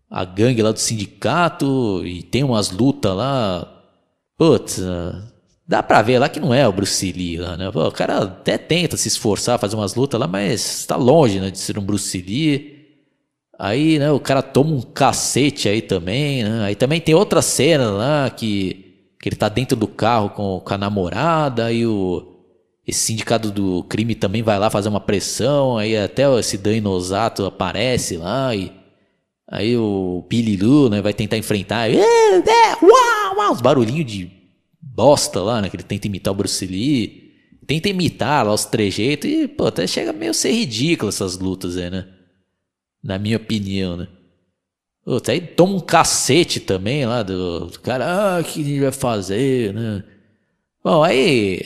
a 0.09 0.25
gangue 0.25 0.63
lá 0.63 0.71
do 0.71 0.79
sindicato 0.79 2.01
e 2.03 2.23
tem 2.23 2.43
umas 2.43 2.71
lutas 2.71 3.15
lá. 3.15 3.71
Putz, 4.35 4.81
dá 5.67 5.83
pra 5.83 6.01
ver 6.01 6.17
lá 6.17 6.27
que 6.27 6.39
não 6.39 6.51
é 6.51 6.67
o 6.67 6.71
Bruce 6.71 7.11
Lee 7.11 7.37
lá, 7.37 7.55
né? 7.55 7.69
O 7.69 7.91
cara 7.91 8.23
até 8.23 8.57
tenta 8.57 8.97
se 8.97 9.07
esforçar, 9.07 9.59
fazer 9.59 9.75
umas 9.75 9.93
lutas 9.93 10.19
lá, 10.19 10.25
mas 10.25 10.87
tá 10.87 10.95
longe, 10.95 11.39
né, 11.39 11.51
de 11.51 11.59
ser 11.59 11.77
um 11.77 11.83
Bruce 11.83 12.17
Lee. 12.19 12.83
Aí, 13.59 13.99
né, 13.99 14.11
o 14.11 14.19
cara 14.19 14.41
toma 14.41 14.71
um 14.71 14.81
cacete 14.81 15.69
aí 15.69 15.83
também, 15.83 16.43
né? 16.43 16.63
Aí 16.65 16.75
também 16.75 16.99
tem 16.99 17.13
outra 17.13 17.43
cena 17.43 17.91
lá 17.91 18.29
que 18.31 18.85
que 19.25 19.29
ele 19.29 19.35
tá 19.35 19.49
dentro 19.49 19.75
do 19.75 19.87
carro 19.87 20.29
com, 20.29 20.59
com 20.59 20.73
a 20.75 20.77
namorada 20.77 21.71
e 21.71 21.83
o 21.83 22.31
esse 22.85 22.99
sindicato 22.99 23.49
do 23.49 23.83
crime 23.85 24.13
também 24.13 24.43
vai 24.43 24.59
lá 24.59 24.69
fazer 24.69 24.87
uma 24.87 24.99
pressão, 24.99 25.79
aí 25.79 25.97
até 25.97 26.31
esse 26.37 26.59
Dan 26.59 26.75
Inosato 26.75 27.43
aparece 27.43 28.17
lá 28.17 28.55
e 28.55 28.71
aí 29.49 29.75
o 29.75 30.23
Pililu, 30.29 30.91
né, 30.91 31.01
vai 31.01 31.11
tentar 31.11 31.37
enfrentar, 31.37 31.89
e, 31.89 31.97
é, 31.97 32.75
uau, 32.83 33.37
uau, 33.37 33.51
os 33.51 33.61
barulhinhos 33.61 34.05
de 34.05 34.31
bosta 34.79 35.41
lá, 35.41 35.59
né, 35.59 35.71
que 35.71 35.75
ele 35.75 35.81
tenta 35.81 36.05
imitar 36.05 36.31
o 36.31 36.37
Bruce 36.37 36.63
Lee, 36.63 37.31
tenta 37.65 37.89
imitar 37.89 38.45
lá 38.45 38.53
os 38.53 38.65
trejeitos 38.65 39.27
e, 39.27 39.47
pô, 39.47 39.65
até 39.65 39.87
chega 39.87 40.13
meio 40.13 40.29
a 40.29 40.35
ser 40.35 40.51
ridículo 40.51 41.09
essas 41.09 41.35
lutas 41.39 41.77
aí, 41.77 41.89
né? 41.89 42.05
Na 43.03 43.17
minha 43.17 43.37
opinião, 43.37 43.97
né? 43.97 44.07
Aí 45.27 45.39
toma 45.39 45.75
um 45.75 45.79
cacete 45.79 46.59
também 46.59 47.05
lá 47.05 47.21
do, 47.21 47.67
do 47.67 47.79
cara, 47.79 48.37
ah, 48.37 48.41
o 48.41 48.43
que 48.43 48.61
a 48.61 48.63
gente 48.63 48.79
vai 48.79 48.91
fazer, 48.91 49.71
né? 49.73 50.03
Bom, 50.83 51.03
aí, 51.03 51.61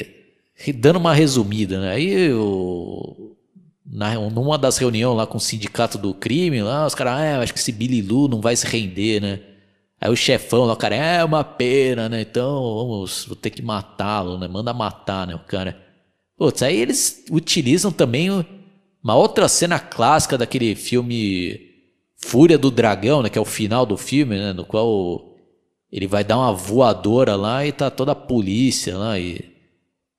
dando 0.75 0.97
uma 0.97 1.13
resumida, 1.13 1.79
né? 1.79 1.91
Aí 1.91 2.09
eu, 2.09 3.37
na, 3.85 4.15
numa 4.29 4.57
das 4.57 4.77
reuniões 4.77 5.15
lá 5.15 5.25
com 5.25 5.37
o 5.37 5.41
sindicato 5.41 5.97
do 5.97 6.13
crime, 6.13 6.61
lá, 6.61 6.85
os 6.85 6.93
caras, 6.95 7.13
ah, 7.13 7.41
acho 7.41 7.53
que 7.53 7.59
esse 7.59 7.71
Billy 7.71 8.01
Lu 8.01 8.27
não 8.27 8.41
vai 8.41 8.55
se 8.55 8.67
render, 8.67 9.21
né? 9.21 9.39
Aí 10.01 10.11
o 10.11 10.15
chefão 10.15 10.65
lá, 10.65 10.73
o 10.73 10.77
cara, 10.77 10.95
é 10.95 11.23
uma 11.23 11.43
pena, 11.43 12.09
né? 12.09 12.21
Então, 12.21 12.45
vamos, 12.75 13.25
vou 13.25 13.35
ter 13.35 13.49
que 13.51 13.61
matá-lo, 13.61 14.37
né? 14.37 14.47
Manda 14.47 14.73
matar, 14.73 15.27
né? 15.27 15.35
O 15.35 15.39
cara. 15.39 15.77
Putz, 16.37 16.61
aí 16.63 16.77
eles 16.77 17.25
utilizam 17.31 17.91
também 17.91 18.29
uma 19.03 19.15
outra 19.15 19.47
cena 19.47 19.79
clássica 19.79 20.37
daquele 20.37 20.75
filme 20.75 21.68
Fúria 22.21 22.57
do 22.57 22.69
Dragão, 22.69 23.23
né, 23.23 23.29
que 23.29 23.37
é 23.37 23.41
o 23.41 23.45
final 23.45 23.85
do 23.85 23.97
filme, 23.97 24.37
né, 24.37 24.53
no 24.53 24.65
qual 24.65 25.35
ele 25.91 26.05
vai 26.05 26.23
dar 26.23 26.37
uma 26.37 26.53
voadora 26.53 27.35
lá 27.35 27.65
e 27.65 27.71
tá 27.71 27.89
toda 27.89 28.11
a 28.11 28.15
polícia 28.15 28.97
lá 28.97 29.17
e 29.17 29.55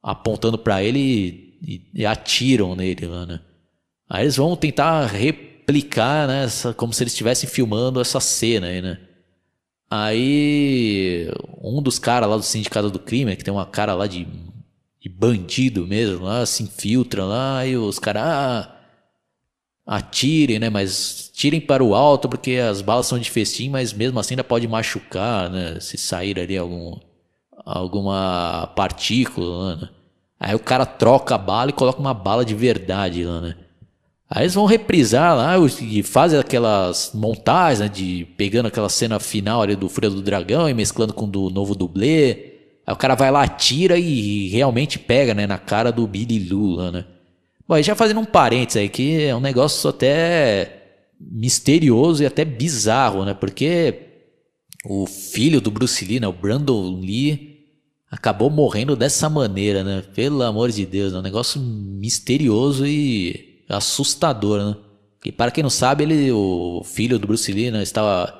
apontando 0.02 0.58
para 0.58 0.82
ele 0.82 1.58
e, 1.62 1.90
e, 1.94 2.06
atiram 2.06 2.74
nele 2.74 3.06
lá, 3.06 3.26
né? 3.26 3.40
Aí 4.08 4.24
eles 4.24 4.36
vão 4.36 4.56
tentar 4.56 5.06
replicar, 5.06 6.26
né, 6.26 6.44
essa, 6.44 6.72
como 6.74 6.92
se 6.92 7.02
eles 7.02 7.12
estivessem 7.12 7.48
filmando 7.48 8.00
essa 8.00 8.18
cena 8.18 8.68
aí, 8.68 8.80
né? 8.80 8.98
Aí 9.88 11.30
um 11.62 11.82
dos 11.82 11.98
caras 11.98 12.28
lá 12.28 12.36
do 12.36 12.42
sindicato 12.42 12.90
do 12.90 12.98
crime, 12.98 13.36
que 13.36 13.44
tem 13.44 13.52
uma 13.52 13.66
cara 13.66 13.94
lá 13.94 14.06
de, 14.06 14.26
de 15.00 15.08
bandido 15.08 15.86
mesmo, 15.86 16.24
lá 16.24 16.46
se 16.46 16.62
infiltra 16.62 17.24
lá 17.24 17.66
e 17.66 17.76
os 17.76 17.98
caras 17.98 18.22
ah, 18.24 18.79
atirem, 19.90 20.60
né? 20.60 20.70
Mas 20.70 21.32
tirem 21.34 21.60
para 21.60 21.82
o 21.82 21.96
alto 21.96 22.28
porque 22.28 22.52
as 22.52 22.80
balas 22.80 23.06
são 23.06 23.18
de 23.18 23.28
festim, 23.28 23.68
mas 23.70 23.92
mesmo 23.92 24.20
assim 24.20 24.34
ainda 24.34 24.44
pode 24.44 24.68
machucar, 24.68 25.50
né? 25.50 25.80
Se 25.80 25.98
sair 25.98 26.38
ali 26.38 26.56
algum, 26.56 26.96
alguma 27.66 28.68
partícula, 28.76 29.74
né? 29.74 29.88
Aí 30.38 30.54
o 30.54 30.60
cara 30.60 30.86
troca 30.86 31.34
a 31.34 31.38
bala 31.38 31.70
e 31.70 31.74
coloca 31.74 31.98
uma 31.98 32.14
bala 32.14 32.44
de 32.44 32.54
verdade 32.54 33.24
lá, 33.24 33.40
né? 33.40 33.56
Aí 34.30 34.44
eles 34.44 34.54
vão 34.54 34.64
reprisar 34.64 35.36
lá 35.36 35.56
e 35.58 36.02
fazem 36.04 36.38
aquelas 36.38 37.10
montagens, 37.12 37.80
né, 37.80 37.88
de 37.88 38.28
pegando 38.36 38.66
aquela 38.66 38.88
cena 38.88 39.18
final 39.18 39.60
ali 39.60 39.74
do 39.74 39.88
Fúria 39.88 40.08
do 40.08 40.22
Dragão 40.22 40.68
e 40.68 40.74
mesclando 40.74 41.12
com 41.12 41.28
do 41.28 41.50
novo 41.50 41.74
dublê. 41.74 42.52
Aí 42.86 42.94
o 42.94 42.96
cara 42.96 43.16
vai 43.16 43.30
lá, 43.32 43.48
tira 43.48 43.98
e 43.98 44.48
realmente 44.50 45.00
pega, 45.00 45.34
né, 45.34 45.48
na 45.48 45.58
cara 45.58 45.90
do 45.90 46.06
Billy 46.06 46.48
Lula, 46.48 46.92
né? 46.92 47.04
Bom, 47.70 47.80
já 47.80 47.94
fazendo 47.94 48.18
um 48.18 48.24
parênteses 48.24 48.78
aí, 48.78 48.88
que 48.88 49.22
é 49.22 49.36
um 49.36 49.38
negócio 49.38 49.88
até 49.88 51.04
misterioso 51.20 52.20
e 52.20 52.26
até 52.26 52.44
bizarro, 52.44 53.24
né? 53.24 53.32
Porque 53.32 54.08
o 54.84 55.06
filho 55.06 55.60
do 55.60 55.70
Bruce 55.70 56.04
Lee, 56.04 56.18
né, 56.18 56.26
o 56.26 56.32
Brandon 56.32 56.98
Lee, 56.98 57.60
acabou 58.10 58.50
morrendo 58.50 58.96
dessa 58.96 59.30
maneira, 59.30 59.84
né? 59.84 60.02
Pelo 60.16 60.42
amor 60.42 60.72
de 60.72 60.84
Deus, 60.84 61.12
é 61.12 61.18
um 61.18 61.22
negócio 61.22 61.60
misterioso 61.60 62.84
e 62.84 63.62
assustador, 63.68 64.64
né? 64.64 64.76
E 65.24 65.30
para 65.30 65.52
quem 65.52 65.62
não 65.62 65.70
sabe, 65.70 66.02
ele, 66.02 66.32
o 66.32 66.82
filho 66.84 67.20
do 67.20 67.28
Bruce 67.28 67.52
Lee, 67.52 67.70
né, 67.70 67.84
estava 67.84 68.34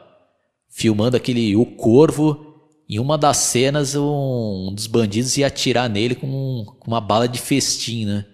filmando 0.69 1.16
aquele 1.16 1.55
O 1.55 1.64
Corvo. 1.64 2.66
Em 2.88 2.99
uma 2.99 3.16
das 3.16 3.37
cenas, 3.37 3.95
um, 3.95 4.73
dos 4.75 4.88
bandidos 4.88 5.37
ia 5.37 5.47
atirar 5.47 5.88
nele 5.88 6.16
com, 6.16 6.66
com 6.81 6.90
uma 6.90 7.01
bala 7.01 7.29
de 7.29 7.38
festim, 7.38 8.07
né? 8.07 8.27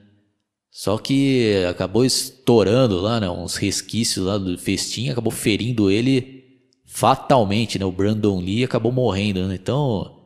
Só 0.77 0.99
que 0.99 1.65
acabou 1.71 2.05
estourando 2.05 3.01
lá, 3.01 3.19
né? 3.19 3.31
Uns 3.31 3.57
resquícios 3.57 4.27
lá 4.27 4.37
do 4.37 4.59
festim, 4.59 5.09
acabou 5.09 5.33
ferindo 5.33 5.91
ele 5.91 6.45
fatalmente, 6.85 7.79
né? 7.79 7.87
O 7.87 7.91
Brandon 7.91 8.39
Lee 8.41 8.63
acabou 8.63 8.93
morrendo, 8.93 9.49
né? 9.49 9.55
Então, 9.55 10.21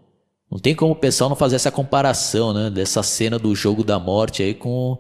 não 0.51 0.59
tem 0.59 0.75
como 0.75 0.91
o 0.91 0.97
pessoal 0.97 1.31
não 1.31 1.37
fazer 1.37 1.55
essa 1.55 1.71
comparação, 1.71 2.53
né? 2.53 2.69
Dessa 2.69 3.01
cena 3.01 3.39
do 3.39 3.55
jogo 3.55 3.85
da 3.85 4.01
morte 4.01 4.43
aí 4.43 4.53
com 4.53 4.95
o 4.95 4.99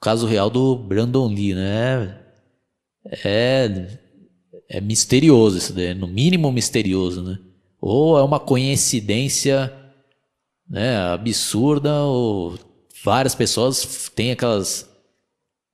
caso 0.00 0.24
real 0.24 0.48
do 0.48 0.76
Brandon 0.76 1.26
Lee, 1.26 1.52
né? 1.52 2.20
É, 3.24 3.98
é 4.68 4.80
misterioso 4.80 5.58
isso 5.58 5.72
daí, 5.72 5.94
no 5.94 6.06
mínimo 6.06 6.52
misterioso, 6.52 7.24
né? 7.24 7.40
Ou 7.80 8.16
é 8.16 8.22
uma 8.22 8.38
coincidência 8.38 9.72
né, 10.70 10.96
absurda, 11.08 12.04
ou 12.04 12.56
várias 13.04 13.34
pessoas 13.34 14.08
têm 14.14 14.30
aquelas 14.30 14.91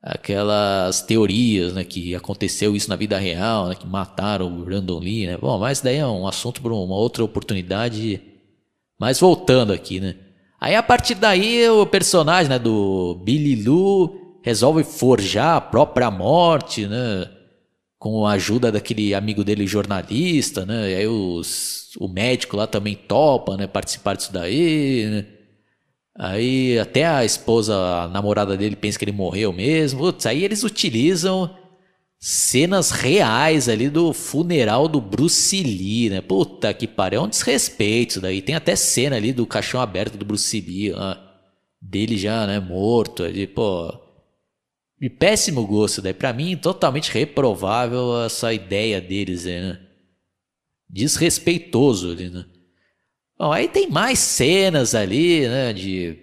aquelas 0.02 1.02
teorias, 1.02 1.72
né, 1.72 1.84
que 1.84 2.14
aconteceu 2.14 2.74
isso 2.76 2.88
na 2.88 2.96
vida 2.96 3.18
real, 3.18 3.68
né, 3.68 3.74
que 3.74 3.86
mataram 3.86 4.46
o 4.46 4.64
Brandon 4.64 4.98
Lee, 4.98 5.26
né? 5.26 5.36
Bom, 5.36 5.58
mas 5.58 5.80
daí 5.80 5.96
é 5.96 6.06
um 6.06 6.26
assunto 6.26 6.62
para 6.62 6.72
uma 6.72 6.94
outra 6.94 7.24
oportunidade. 7.24 8.20
Mas 8.98 9.20
voltando 9.20 9.72
aqui, 9.72 10.00
né? 10.00 10.16
Aí 10.60 10.74
a 10.74 10.82
partir 10.82 11.14
daí 11.14 11.68
o 11.68 11.86
personagem, 11.86 12.48
né, 12.48 12.58
do 12.58 13.20
Billy 13.24 13.62
Lou 13.64 14.40
resolve 14.42 14.82
forjar 14.84 15.56
a 15.56 15.60
própria 15.60 16.10
morte, 16.10 16.86
né? 16.86 17.28
Com 17.98 18.26
a 18.26 18.32
ajuda 18.32 18.70
daquele 18.70 19.14
amigo 19.14 19.44
dele 19.44 19.66
jornalista, 19.66 20.64
né? 20.64 20.90
E 20.92 20.94
aí 20.94 21.06
os, 21.06 21.90
o 21.98 22.08
médico 22.08 22.56
lá 22.56 22.66
também 22.66 22.94
topa, 22.94 23.56
né, 23.56 23.66
participar 23.66 24.16
disso 24.16 24.32
daí, 24.32 25.06
né? 25.06 25.26
Aí 26.18 26.76
até 26.80 27.06
a 27.06 27.24
esposa, 27.24 27.76
a 27.76 28.08
namorada 28.08 28.56
dele 28.56 28.74
pensa 28.74 28.98
que 28.98 29.04
ele 29.04 29.12
morreu 29.12 29.52
mesmo. 29.52 30.00
Putz, 30.00 30.26
aí 30.26 30.42
eles 30.42 30.64
utilizam 30.64 31.56
cenas 32.18 32.90
reais 32.90 33.68
ali 33.68 33.88
do 33.88 34.12
funeral 34.12 34.88
do 34.88 35.00
Bruce 35.00 35.62
Lee, 35.62 36.10
né? 36.10 36.20
Puta 36.20 36.74
que 36.74 36.88
pariu, 36.88 37.20
é 37.20 37.22
um 37.22 37.28
desrespeito 37.28 38.10
isso 38.10 38.20
daí. 38.20 38.42
Tem 38.42 38.56
até 38.56 38.74
cena 38.74 39.14
ali 39.14 39.32
do 39.32 39.46
caixão 39.46 39.80
aberto 39.80 40.18
do 40.18 40.24
Bruce 40.24 40.60
Lee, 40.60 40.92
dele 41.80 42.18
já, 42.18 42.46
né, 42.48 42.58
morto 42.58 43.22
ali, 43.22 43.46
pô. 43.46 43.94
De 45.00 45.08
péssimo 45.08 45.64
gosto, 45.64 46.02
daí 46.02 46.12
pra 46.12 46.32
mim 46.32 46.56
totalmente 46.56 47.12
reprovável 47.12 48.24
essa 48.24 48.52
ideia 48.52 49.00
deles 49.00 49.44
né? 49.44 49.78
Desrespeitoso 50.90 52.10
ali, 52.10 52.28
né? 52.28 52.44
Bom, 53.38 53.52
aí 53.52 53.68
tem 53.68 53.88
mais 53.88 54.18
cenas 54.18 54.94
ali, 54.94 55.46
né, 55.48 55.72
de 55.72 56.18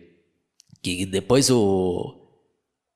que 0.84 1.06
depois 1.06 1.49
o 1.49 2.21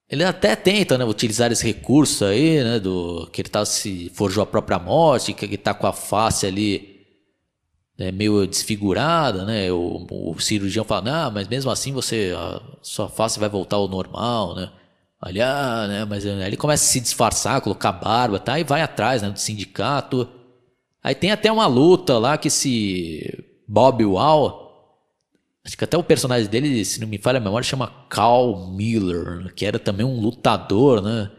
ele 0.10 0.24
até 0.24 0.56
tenta, 0.56 0.98
né, 0.98 1.06
utilizar 1.06 1.52
esse 1.52 1.64
recurso 1.66 2.26
aí, 2.26 2.64
né, 2.64 2.80
do 2.80 3.30
que 3.32 3.42
ele 3.42 3.50
tá 3.50 3.64
se 3.66 4.10
forjou 4.16 4.44
a 4.44 4.46
própria 4.48 4.80
morte, 4.80 5.34
que 5.34 5.46
ele 5.46 5.58
tá 5.58 5.74
com 5.74 5.88
a 5.88 5.94
face 5.94 6.46
ali 6.48 7.00
né, 7.98 8.12
meio 8.12 8.48
desfigurada, 8.48 9.46
né? 9.46 9.72
O, 9.72 10.08
o 10.10 10.40
cirurgião 10.40 10.86
fala: 10.86 11.02
"Não, 11.02 11.32
mas 11.32 11.48
mesmo 11.48 11.70
assim 11.70 11.92
você 11.94 12.32
sua 12.82 13.10
face 13.10 13.40
vai 13.40 13.50
voltar 13.50 13.76
ao 13.78 13.88
normal, 13.88 14.56
né?" 14.56 14.72
Olha, 15.22 15.88
né, 15.88 16.06
mas 16.06 16.26
aí 16.26 16.42
ele 16.44 16.56
começa 16.58 16.84
a 16.86 16.88
se 16.88 17.00
disfarçar, 17.02 17.62
colocar 17.62 17.92
barba, 17.92 18.40
tá? 18.40 18.58
E 18.60 18.64
vai 18.64 18.82
atrás, 18.82 19.22
né, 19.22 19.30
do 19.30 19.40
sindicato. 19.40 20.28
Aí 21.04 21.14
tem 21.14 21.32
até 21.32 21.52
uma 21.52 21.68
luta 21.68 22.18
lá 22.18 22.38
que 22.38 22.50
se 22.50 23.49
Bob 23.70 24.04
Wall. 24.04 24.68
Acho 25.64 25.78
que 25.78 25.84
até 25.84 25.96
o 25.96 26.04
personagem 26.04 26.50
dele, 26.50 26.84
se 26.84 27.00
não 27.00 27.08
me 27.08 27.20
falha 27.20 27.38
a 27.38 27.42
memória, 27.42 27.64
chama 27.64 27.94
Carl 28.10 28.72
Miller, 28.72 29.54
que 29.54 29.64
era 29.64 29.78
também 29.78 30.04
um 30.04 30.20
lutador, 30.20 31.04
né? 31.04 31.30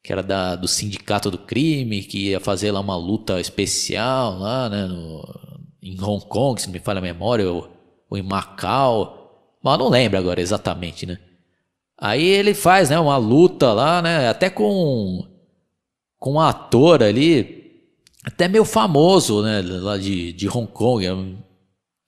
Que 0.00 0.12
era 0.12 0.22
da, 0.22 0.54
do 0.54 0.68
sindicato 0.68 1.28
do 1.28 1.38
crime, 1.38 2.04
que 2.04 2.28
ia 2.28 2.38
fazer 2.38 2.70
lá 2.70 2.78
uma 2.78 2.96
luta 2.96 3.40
especial 3.40 4.38
lá, 4.38 4.68
né? 4.68 4.86
No, 4.86 5.24
em 5.82 6.00
Hong 6.00 6.24
Kong, 6.26 6.60
se 6.60 6.68
não 6.68 6.72
me 6.72 6.78
falha 6.78 6.98
a 6.98 7.02
memória, 7.02 7.50
ou, 7.50 7.68
ou 8.08 8.16
em 8.16 8.22
Macau. 8.22 9.58
Mas 9.60 9.76
não 9.76 9.88
lembro 9.88 10.18
agora 10.18 10.40
exatamente, 10.40 11.04
né? 11.04 11.18
Aí 11.98 12.24
ele 12.24 12.54
faz, 12.54 12.90
né, 12.90 12.98
uma 13.00 13.16
luta 13.16 13.72
lá, 13.72 14.00
né, 14.02 14.28
até 14.28 14.50
com 14.50 15.26
com 16.18 16.34
um 16.34 16.40
ator 16.40 17.02
ali, 17.02 17.82
até 18.24 18.48
meio 18.48 18.64
famoso, 18.64 19.42
né, 19.42 19.62
lá 19.62 19.96
de, 19.96 20.32
de 20.32 20.48
Hong 20.48 20.66
Kong, 20.66 21.04
é 21.04 21.12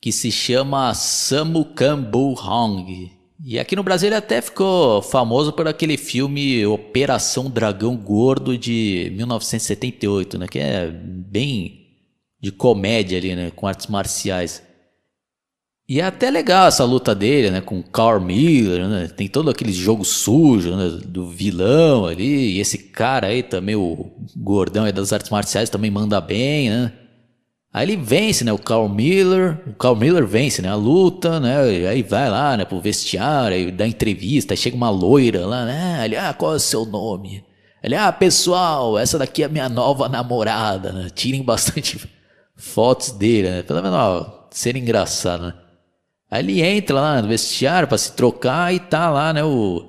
que 0.00 0.12
se 0.12 0.30
chama 0.30 0.94
Samu 0.94 1.64
Kambu 1.64 2.34
Hong. 2.34 3.10
E 3.44 3.58
aqui 3.58 3.76
no 3.76 3.82
Brasil 3.82 4.08
ele 4.08 4.16
até 4.16 4.40
ficou 4.40 5.00
famoso 5.00 5.52
por 5.52 5.68
aquele 5.68 5.96
filme 5.96 6.66
Operação 6.66 7.48
Dragão 7.48 7.96
Gordo 7.96 8.58
de 8.58 9.12
1978, 9.14 10.38
né? 10.38 10.46
Que 10.48 10.58
é 10.58 10.90
bem 10.90 11.86
de 12.40 12.50
comédia 12.50 13.18
ali, 13.18 13.36
né? 13.36 13.52
Com 13.54 13.66
artes 13.66 13.86
marciais. 13.86 14.62
E 15.88 16.00
é 16.00 16.04
até 16.04 16.30
legal 16.30 16.68
essa 16.68 16.84
luta 16.84 17.14
dele, 17.14 17.50
né? 17.50 17.60
Com 17.60 17.82
Carl 17.82 18.20
Miller, 18.20 18.86
né? 18.88 19.08
Tem 19.08 19.28
todo 19.28 19.50
aquele 19.50 19.72
jogo 19.72 20.04
sujo, 20.04 20.76
né? 20.76 21.00
Do 21.06 21.28
vilão 21.28 22.06
ali. 22.06 22.56
E 22.56 22.60
esse 22.60 22.76
cara 22.76 23.28
aí 23.28 23.42
também, 23.42 23.76
o 23.76 24.10
gordão 24.36 24.84
aí 24.84 24.92
das 24.92 25.12
artes 25.12 25.30
marciais, 25.30 25.70
também 25.70 25.90
manda 25.90 26.20
bem, 26.20 26.70
né? 26.70 26.92
Aí 27.72 27.84
ele 27.84 27.96
vence, 27.96 28.44
né? 28.44 28.52
O 28.52 28.58
Carl 28.58 28.88
Miller. 28.88 29.60
O 29.66 29.74
Carl 29.74 29.94
Miller 29.94 30.26
vence, 30.26 30.62
né? 30.62 30.68
A 30.68 30.74
luta, 30.74 31.38
né? 31.38 31.86
Aí 31.88 32.02
vai 32.02 32.30
lá, 32.30 32.56
né? 32.56 32.64
Pro 32.64 32.80
vestiário, 32.80 33.56
aí 33.56 33.70
dá 33.70 33.86
entrevista, 33.86 34.54
aí 34.54 34.58
chega 34.58 34.76
uma 34.76 34.90
loira 34.90 35.46
lá, 35.46 35.64
né? 35.64 36.04
Ele, 36.04 36.16
ah, 36.16 36.32
qual 36.32 36.54
é 36.54 36.56
o 36.56 36.60
seu 36.60 36.86
nome? 36.86 37.44
Ele, 37.82 37.94
ah, 37.94 38.10
pessoal, 38.10 38.98
essa 38.98 39.18
daqui 39.18 39.42
é 39.42 39.46
a 39.46 39.50
minha 39.50 39.68
nova 39.68 40.08
namorada, 40.08 40.92
né? 40.92 41.10
Tirem 41.14 41.42
bastante 41.42 42.08
fotos 42.56 43.12
dele, 43.12 43.50
né? 43.50 43.62
Pelo 43.62 43.82
menos, 43.82 43.98
ó, 43.98 44.48
ser 44.50 44.74
engraçado, 44.76 45.46
né? 45.46 45.54
Aí 46.30 46.42
ele 46.42 46.60
entra 46.62 46.96
lá 46.96 47.22
no 47.22 47.28
vestiário 47.28 47.88
para 47.88 47.96
se 47.98 48.12
trocar 48.12 48.74
e 48.74 48.80
tá 48.80 49.10
lá, 49.10 49.32
né? 49.32 49.44
O 49.44 49.88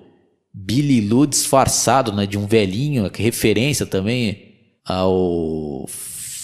Billy 0.54 1.08
Lou 1.08 1.26
disfarçado, 1.26 2.12
né? 2.12 2.26
De 2.26 2.38
um 2.38 2.46
velhinho, 2.46 3.10
que 3.10 3.24
referência 3.24 3.86
também 3.86 4.50
ao 4.86 5.86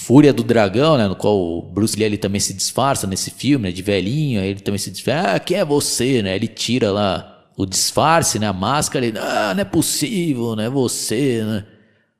Fúria 0.05 0.31
do 0.31 0.43
Dragão, 0.43 0.99
né, 0.99 1.07
no 1.07 1.15
qual 1.15 1.35
o 1.35 1.63
Bruce 1.63 1.97
Lee 1.97 2.05
ele 2.05 2.17
também 2.17 2.39
se 2.39 2.53
disfarça 2.53 3.07
nesse 3.07 3.31
filme, 3.31 3.69
né, 3.69 3.71
de 3.71 3.81
velhinho, 3.81 4.39
ele 4.39 4.59
também 4.59 4.77
se 4.77 4.91
disfarça, 4.91 5.31
ah, 5.31 5.39
quem 5.39 5.57
é 5.57 5.65
você, 5.65 6.21
né, 6.21 6.35
ele 6.35 6.47
tira 6.47 6.91
lá 6.91 7.43
o 7.57 7.65
disfarce, 7.65 8.37
né, 8.37 8.47
a 8.47 8.53
máscara, 8.53 9.03
ele, 9.03 9.17
ah, 9.17 9.51
não 9.55 9.61
é 9.61 9.65
possível, 9.65 10.55
não 10.55 10.63
é 10.63 10.69
você, 10.69 11.43
né. 11.43 11.65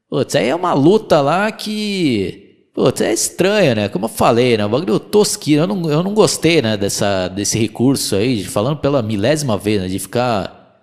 Putz, 0.09 0.35
aí 0.35 0.47
é 0.47 0.55
uma 0.55 0.73
luta 0.73 1.21
lá 1.21 1.51
que, 1.51 2.69
putz, 2.73 3.01
é 3.01 3.13
estranha, 3.13 3.75
né, 3.75 3.87
como 3.87 4.05
eu 4.05 4.09
falei, 4.09 4.57
né, 4.57 4.65
o 4.65 4.69
bagulho 4.69 4.99
tosquinho, 4.99 5.59
eu 5.59 5.67
não, 5.67 5.87
eu 5.87 6.01
não 6.01 6.15
gostei, 6.15 6.63
né, 6.63 6.75
dessa, 6.75 7.27
desse 7.27 7.59
recurso 7.59 8.15
aí, 8.15 8.43
falando 8.45 8.77
pela 8.77 9.03
milésima 9.03 9.59
vez, 9.59 9.79
né, 9.79 9.87
de 9.87 9.99
ficar, 9.99 10.81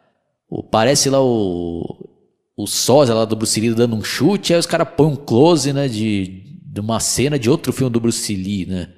parece 0.71 1.11
lá 1.11 1.21
o, 1.21 2.09
o 2.57 2.65
sósia 2.69 3.13
lá 3.13 3.25
do 3.25 3.35
Bruce 3.35 3.59
Lee 3.61 3.75
dando 3.75 3.97
um 3.97 4.05
chute, 4.05 4.55
aí 4.55 4.61
os 4.61 4.67
caras 4.67 4.87
põem 4.97 5.09
um 5.09 5.17
close, 5.17 5.73
né, 5.73 5.89
de 5.89 6.52
de 6.73 6.81
uma 6.81 6.99
cena 7.01 7.39
de 7.39 7.51
outro 7.51 7.71
filme 7.71 7.93
do 7.93 8.01
Bruce 8.01 8.35
Lee, 8.35 8.65
né? 8.65 8.89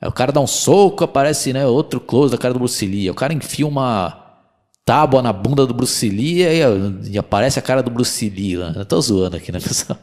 Aí 0.00 0.08
o 0.08 0.12
cara 0.12 0.32
dá 0.32 0.40
um 0.40 0.46
soco, 0.46 1.04
aparece, 1.04 1.52
né, 1.52 1.66
outro 1.66 2.00
close 2.00 2.32
da 2.32 2.38
cara 2.38 2.54
do 2.54 2.60
Bruce 2.60 2.86
Lee. 2.86 3.02
Aí 3.02 3.10
o 3.10 3.14
cara 3.14 3.34
enfia 3.34 3.66
uma 3.66 4.38
tábua 4.82 5.20
na 5.20 5.30
bunda 5.30 5.66
do 5.66 5.74
Bruce 5.74 6.08
Lee 6.08 6.42
e, 6.42 7.10
e 7.10 7.18
aparece 7.18 7.58
a 7.58 7.62
cara 7.62 7.82
do 7.82 7.90
Bruce 7.90 8.26
Lee 8.30 8.56
lá. 8.56 8.72
Eu 8.74 8.86
tô 8.86 8.98
zoando 8.98 9.36
aqui, 9.36 9.52
né, 9.52 9.60
pessoal? 9.60 9.98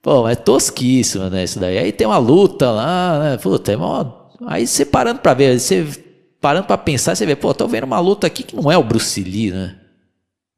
Pô, 0.00 0.26
é 0.26 0.34
tosquíssimo, 0.34 1.28
né, 1.28 1.44
isso 1.44 1.60
daí. 1.60 1.76
Aí 1.76 1.92
tem 1.92 2.06
uma 2.06 2.16
luta 2.16 2.70
lá, 2.70 3.18
né, 3.18 3.36
puta, 3.36 3.70
é 3.72 3.76
mó... 3.76 4.30
Aí 4.46 4.66
você 4.66 4.86
parando 4.86 5.20
pra 5.20 5.34
ver, 5.34 5.60
você 5.60 5.86
parando 6.40 6.66
pra 6.66 6.78
pensar, 6.78 7.14
você 7.14 7.26
vê, 7.26 7.36
pô, 7.36 7.52
tô 7.52 7.68
vendo 7.68 7.84
uma 7.84 8.00
luta 8.00 8.26
aqui 8.26 8.42
que 8.42 8.56
não 8.56 8.72
é 8.72 8.78
o 8.78 8.82
Bruce 8.82 9.22
Lee, 9.22 9.50
né? 9.50 9.76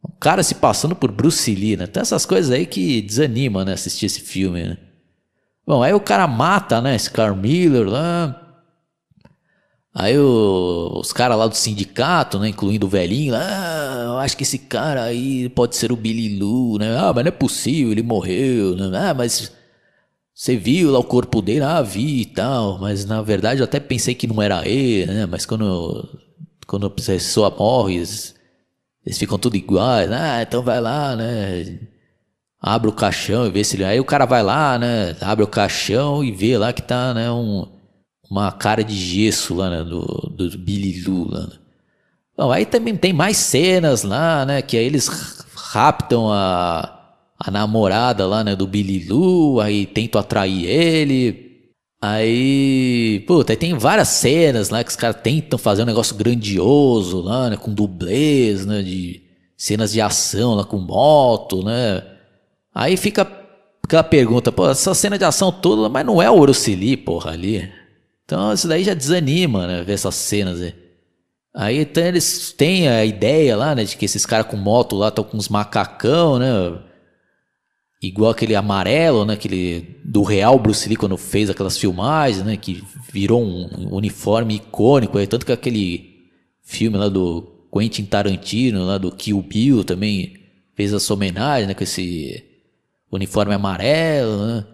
Um 0.05 0.13
cara 0.21 0.45
se 0.45 0.55
passando 0.55 0.95
por 0.95 1.11
Bruce 1.11 1.53
Lee, 1.53 1.77
né? 1.77 1.89
Tem 1.89 2.01
essas 2.01 2.25
coisas 2.25 2.53
aí 2.53 2.65
que 2.65 3.03
desanimam, 3.03 3.65
né, 3.65 3.73
assistir 3.73 4.07
esse 4.07 4.21
filme, 4.21 4.63
né? 4.63 4.79
Bom, 5.67 5.83
aí 5.83 5.93
o 5.93 6.01
cara 6.01 6.27
mata, 6.29 6.81
né, 6.81 6.95
esse 6.95 7.11
Carl 7.11 7.35
Miller 7.35 7.89
lá. 7.89 8.43
Aí 9.95 10.17
o, 10.19 10.99
os 11.01 11.13
caras 11.13 11.39
lá 11.39 11.47
do 11.47 11.57
sindicato, 11.57 12.39
né, 12.39 12.51
incluindo 12.51 12.87
o 12.87 12.89
velhinho, 12.89 13.35
ah, 13.35 14.03
eu 14.07 14.19
acho 14.19 14.37
que 14.37 14.43
esse 14.43 14.59
cara 14.59 15.03
aí 15.05 15.49
pode 15.49 15.75
ser 15.75 15.91
o 15.91 15.97
Billy 15.97 16.39
Lu, 16.39 16.79
né? 16.79 16.97
Ah, 16.99 17.13
mas 17.15 17.25
não 17.25 17.29
é 17.29 17.33
possível, 17.33 17.93
ele 17.93 18.03
morreu, 18.03 18.77
né? 18.77 18.91
Ah, 19.11 19.15
mas 19.15 19.53
você 20.35 20.57
viu 20.57 20.91
lá 20.93 20.99
o 21.01 21.05
corpo 21.05 21.43
dele? 21.43 21.63
Ah, 21.65 21.83
vi 21.83 22.23
e 22.23 22.27
tal, 22.27 22.79
mas 22.79 23.07
na 23.07 23.23
verdade 23.23 23.61
eu 23.61 23.65
até 23.65 23.81
pensei 23.81 24.15
que 24.15 24.27
não 24.27 24.43
era 24.43 24.69
ele, 24.69 25.07
né? 25.07 25.27
Mas 25.27 25.47
quando, 25.47 26.21
quando 26.67 26.87
a 26.87 26.91
pessoa 26.91 27.51
morre, 27.51 27.97
eles, 27.97 28.35
eles 29.05 29.19
ficam 29.19 29.39
tudo 29.39 29.57
iguais, 29.57 30.11
ah, 30.13 30.43
então 30.43 30.63
vai 30.63 30.81
lá, 30.81 31.17
né? 31.17 31.79
Abre 32.67 32.91
o 32.91 32.93
caixão 32.93 33.47
e 33.47 33.51
vê 33.51 33.63
se 33.63 33.77
ele. 33.77 33.85
Aí 33.85 34.01
o 34.01 34.05
cara 34.05 34.27
vai 34.27 34.43
lá, 34.43 34.79
né? 34.79 35.17
Abre 35.21 35.45
o 35.45 35.49
caixão 35.49 36.25
e 36.25 36.33
vê 36.33 36.59
lá 36.59 36.73
que 36.73 36.83
tá, 36.83 37.15
né? 37.15 37.31
Um, 37.31 37.67
uma 38.29 38.51
cara 38.51 38.83
de 38.83 38.95
gesso 38.95 39.55
lá, 39.55 39.71
né? 39.71 39.85
Do, 39.85 40.03
do 40.37 40.59
Billy 40.59 41.01
Lu 41.03 41.31
lá, 41.31 41.43
né? 41.43 41.55
Bom, 42.37 42.51
aí 42.51 42.67
também 42.67 42.97
tem 42.97 43.13
mais 43.13 43.37
cenas 43.37 44.03
lá, 44.03 44.45
né? 44.45 44.63
Que 44.63 44.77
aí 44.77 44.85
eles 44.85 45.09
raptam 45.55 46.31
a 46.33 46.97
a 47.39 47.51
namorada 47.51 48.27
lá, 48.27 48.43
né, 48.43 48.57
do 48.57 48.67
Billy 48.67 49.07
Lu, 49.07 49.61
aí 49.61 49.87
tento 49.87 50.19
atrair 50.19 50.65
ele. 50.65 51.47
Aí, 52.01 53.25
puta, 53.27 53.53
aí 53.53 53.57
tem 53.57 53.77
várias 53.77 54.09
cenas 54.09 54.71
lá 54.71 54.83
que 54.83 54.91
os 54.91 54.97
caras 54.97 55.21
tentam 55.23 55.59
fazer 55.59 55.83
um 55.83 55.87
negócio 55.87 56.17
grandioso 56.17 57.21
lá, 57.21 57.51
né, 57.51 57.57
com 57.57 57.73
dublês, 57.73 58.65
né, 58.67 58.83
de 58.83 59.23
cenas 59.57 59.93
de 59.93 60.01
ação 60.01 60.55
lá 60.55 60.65
com 60.65 60.79
moto, 60.79 61.63
né. 61.63 62.03
Aí 62.77 62.95
fica 62.99 63.27
aquela 63.83 64.05
pergunta, 64.05 64.53
pô, 64.53 64.69
essa 64.69 64.93
cena 64.93 65.17
de 65.17 65.25
ação 65.25 65.51
toda, 65.51 65.89
mas 65.89 66.05
não 66.05 66.21
é 66.21 66.31
o 66.31 66.45
Lee, 66.45 66.95
porra, 66.95 67.31
ali. 67.31 67.73
Então 68.23 68.53
isso 68.53 68.69
daí 68.69 68.85
já 68.85 68.93
desanima, 68.93 69.67
né, 69.67 69.83
ver 69.83 69.95
essas 69.95 70.15
cenas 70.15 70.61
aí. 70.61 70.75
Aí 71.55 71.79
então, 71.79 72.05
eles 72.05 72.53
têm 72.53 72.87
a 72.87 73.03
ideia 73.03 73.57
lá, 73.57 73.75
né, 73.75 73.83
de 73.85 73.97
que 73.97 74.05
esses 74.05 74.27
caras 74.27 74.49
com 74.49 74.59
moto 74.59 74.95
lá 74.95 75.09
estão 75.09 75.25
com 75.25 75.39
uns 75.39 75.49
macacão, 75.49 76.39
né, 76.39 76.79
igual 78.03 78.33
aquele 78.33 78.55
amarelo, 78.55 79.25
né, 79.25 79.33
aquele 79.33 79.97
do 80.05 80.23
real 80.23 80.59
Bruce 80.59 80.87
Lee 80.87 80.99
quando 80.99 81.17
fez 81.17 81.49
aquelas 81.49 81.79
filmagens, 81.79 82.45
né, 82.45 82.59
que 82.59 82.85
virou 83.11 83.43
um 83.43 83.95
uniforme 83.95 84.57
icônico, 84.57 85.17
aí, 85.17 85.27
tanto 85.27 85.47
que 85.47 85.53
aquele 85.53 86.27
filme 86.63 86.99
lá 86.99 87.09
do 87.09 87.69
Quentin 87.73 88.05
Tarantino, 88.05 88.85
lá 88.85 88.99
do 88.99 89.11
Kill 89.11 89.41
Bill 89.41 89.83
também 89.83 90.35
fez 90.75 90.93
essa 90.93 91.15
homenagem, 91.15 91.67
né, 91.67 91.73
com 91.73 91.83
esse 91.83 92.45
uniforme 93.11 93.55
amarelo, 93.55 94.47
né? 94.47 94.65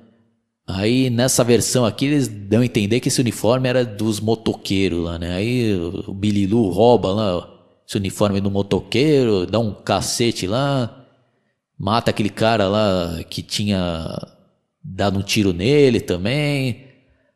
Aí 0.66 1.10
nessa 1.10 1.42
versão 1.42 1.84
aqui 1.84 2.06
eles 2.06 2.28
dão 2.28 2.60
a 2.60 2.64
entender 2.64 3.00
que 3.00 3.08
esse 3.08 3.20
uniforme 3.20 3.68
era 3.68 3.84
dos 3.84 4.20
motoqueiros 4.20 5.04
lá, 5.04 5.18
né? 5.18 5.34
Aí 5.34 5.74
o 5.74 6.14
Billy 6.14 6.46
Lu 6.46 6.70
rouba 6.70 7.12
lá 7.12 7.48
esse 7.86 7.98
uniforme 7.98 8.40
do 8.40 8.50
motoqueiro, 8.50 9.46
dá 9.46 9.58
um 9.58 9.74
cacete 9.74 10.46
lá, 10.46 11.04
mata 11.78 12.10
aquele 12.10 12.30
cara 12.30 12.68
lá 12.68 13.22
que 13.28 13.42
tinha 13.42 14.18
dado 14.82 15.18
um 15.18 15.22
tiro 15.22 15.52
nele 15.52 16.00
também. 16.00 16.86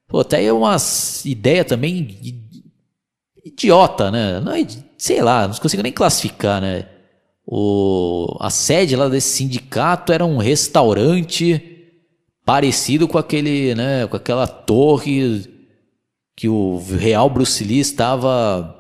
Pô, 0.09 0.21
até 0.21 0.45
é 0.45 0.53
uma 0.53 0.77
ideia 1.25 1.65
também 1.65 2.47
idiota, 3.45 4.11
né? 4.11 4.41
Não, 4.41 4.53
é 4.53 4.67
sei 4.97 5.21
lá, 5.21 5.47
não 5.47 5.55
consigo 5.57 5.83
nem 5.83 5.93
classificar, 5.93 6.61
né? 6.61 6.89
O, 7.47 8.37
a 8.41 8.51
sede 8.51 8.97
lá 8.97 9.09
desse 9.09 9.37
sindicato 9.37 10.13
era 10.13 10.25
um 10.25 10.37
restaurante 10.37 11.63
parecido 12.45 13.07
com 13.07 13.19
aquele, 13.19 13.75
né, 13.75 14.07
com 14.07 14.17
aquela 14.17 14.47
torre 14.47 15.45
que 16.35 16.49
o 16.49 16.83
real 16.99 17.31
Bruce 17.31 17.63
Lee 17.63 17.81
estava 17.81 18.75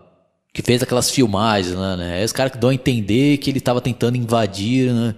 que 0.53 0.63
fez 0.63 0.83
aquelas 0.83 1.11
filmagens 1.11 1.75
lá, 1.75 1.97
né? 1.99 2.23
É 2.23 2.25
os 2.25 2.33
caras 2.33 2.51
que 2.53 2.59
dão 2.59 2.71
a 2.71 2.75
entender 2.75 3.37
que 3.37 3.51
ele 3.51 3.59
estava 3.59 3.81
tentando 3.81 4.17
invadir, 4.17 4.91
né? 4.93 5.15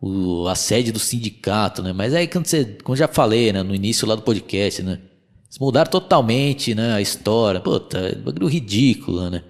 o, 0.00 0.46
a 0.46 0.54
sede 0.54 0.92
do 0.92 0.98
sindicato, 0.98 1.82
né? 1.82 1.92
Mas 1.92 2.14
aí, 2.14 2.26
quando 2.28 2.46
você, 2.46 2.64
como 2.82 2.96
já 2.96 3.08
falei, 3.08 3.52
né, 3.52 3.62
no 3.62 3.74
início 3.74 4.06
lá 4.06 4.14
do 4.14 4.22
podcast, 4.22 4.82
né? 4.82 5.00
Eles 5.46 5.58
mudaram 5.58 5.90
totalmente, 5.90 6.74
né, 6.74 6.94
a 6.94 7.00
história. 7.00 7.60
Puta, 7.60 8.20
bagulho 8.24 8.46
ridículo, 8.46 9.30
né? 9.30 9.42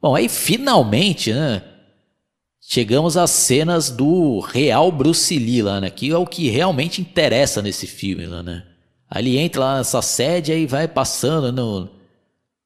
Bom, 0.00 0.14
aí 0.14 0.28
finalmente, 0.28 1.32
né? 1.32 1.62
Chegamos 2.70 3.16
às 3.16 3.30
cenas 3.30 3.88
do 3.88 4.40
real 4.40 4.92
Bruce 4.92 5.38
Lee 5.38 5.62
lá, 5.62 5.80
né? 5.80 5.88
Que 5.88 6.10
é 6.10 6.18
o 6.18 6.26
que 6.26 6.50
realmente 6.50 7.00
interessa 7.00 7.62
nesse 7.62 7.86
filme 7.86 8.26
lá, 8.26 8.42
né? 8.42 8.62
Ele 9.16 9.38
entra 9.38 9.62
lá 9.62 9.78
nessa 9.78 10.02
sede 10.02 10.52
e 10.52 10.66
vai 10.66 10.86
passando 10.86 11.50
no, 11.50 11.88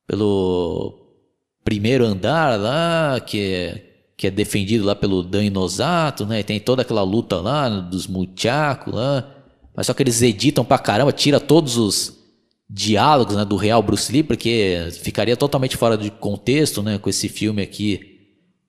pelo 0.05 0.99
primeiro 1.63 2.05
andar 2.05 2.59
lá, 2.59 3.21
que 3.21 3.39
é 3.55 3.89
que 4.17 4.27
é 4.27 4.31
defendido 4.31 4.85
lá 4.85 4.97
pelo 4.97 5.23
Dan 5.23 5.45
Inosato, 5.45 6.27
né? 6.27 6.43
tem 6.43 6.59
toda 6.59 6.83
aquela 6.83 7.03
luta 7.03 7.41
lá 7.41 7.69
dos 7.69 8.09
muchacos 8.09 8.93
lá. 8.93 9.29
Mas 9.75 9.87
só 9.87 9.95
que 9.95 10.03
eles 10.03 10.21
editam 10.21 10.65
pra 10.65 10.79
caramba, 10.79 11.13
tira 11.13 11.39
todos 11.39 11.77
os 11.77 12.19
diálogos 12.69 13.37
né, 13.37 13.45
do 13.45 13.55
real 13.55 13.83
Bruce 13.83 14.13
Lee, 14.13 14.25
porque 14.25 14.89
ficaria 15.01 15.37
totalmente 15.37 15.77
fora 15.77 15.97
de 15.97 16.11
contexto, 16.11 16.83
né? 16.83 16.99
Com 16.99 17.09
esse 17.09 17.29
filme 17.29 17.63
aqui 17.63 18.12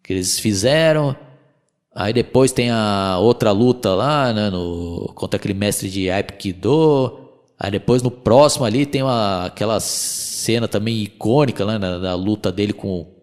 que 0.04 0.14
eles 0.14 0.40
fizeram. 0.40 1.16
Aí 1.96 2.12
depois 2.14 2.52
tem 2.52 2.70
a 2.70 3.18
outra 3.20 3.52
luta 3.52 3.94
lá, 3.96 4.34
né? 4.34 4.50
No, 4.50 5.12
contra 5.16 5.38
aquele 5.38 5.54
mestre 5.54 5.90
de 5.90 6.10
Aikido. 6.10 7.20
Aí 7.60 7.72
depois 7.72 8.04
no 8.04 8.12
próximo 8.12 8.66
ali 8.66 8.86
tem 8.86 9.02
uma, 9.02 9.46
aquela 9.46 9.80
cena 9.80 10.68
também 10.68 11.02
icônica 11.02 11.66
né, 11.66 11.80
da 11.80 12.16
luta 12.16 12.52
dele 12.52 12.74
com 12.74 13.14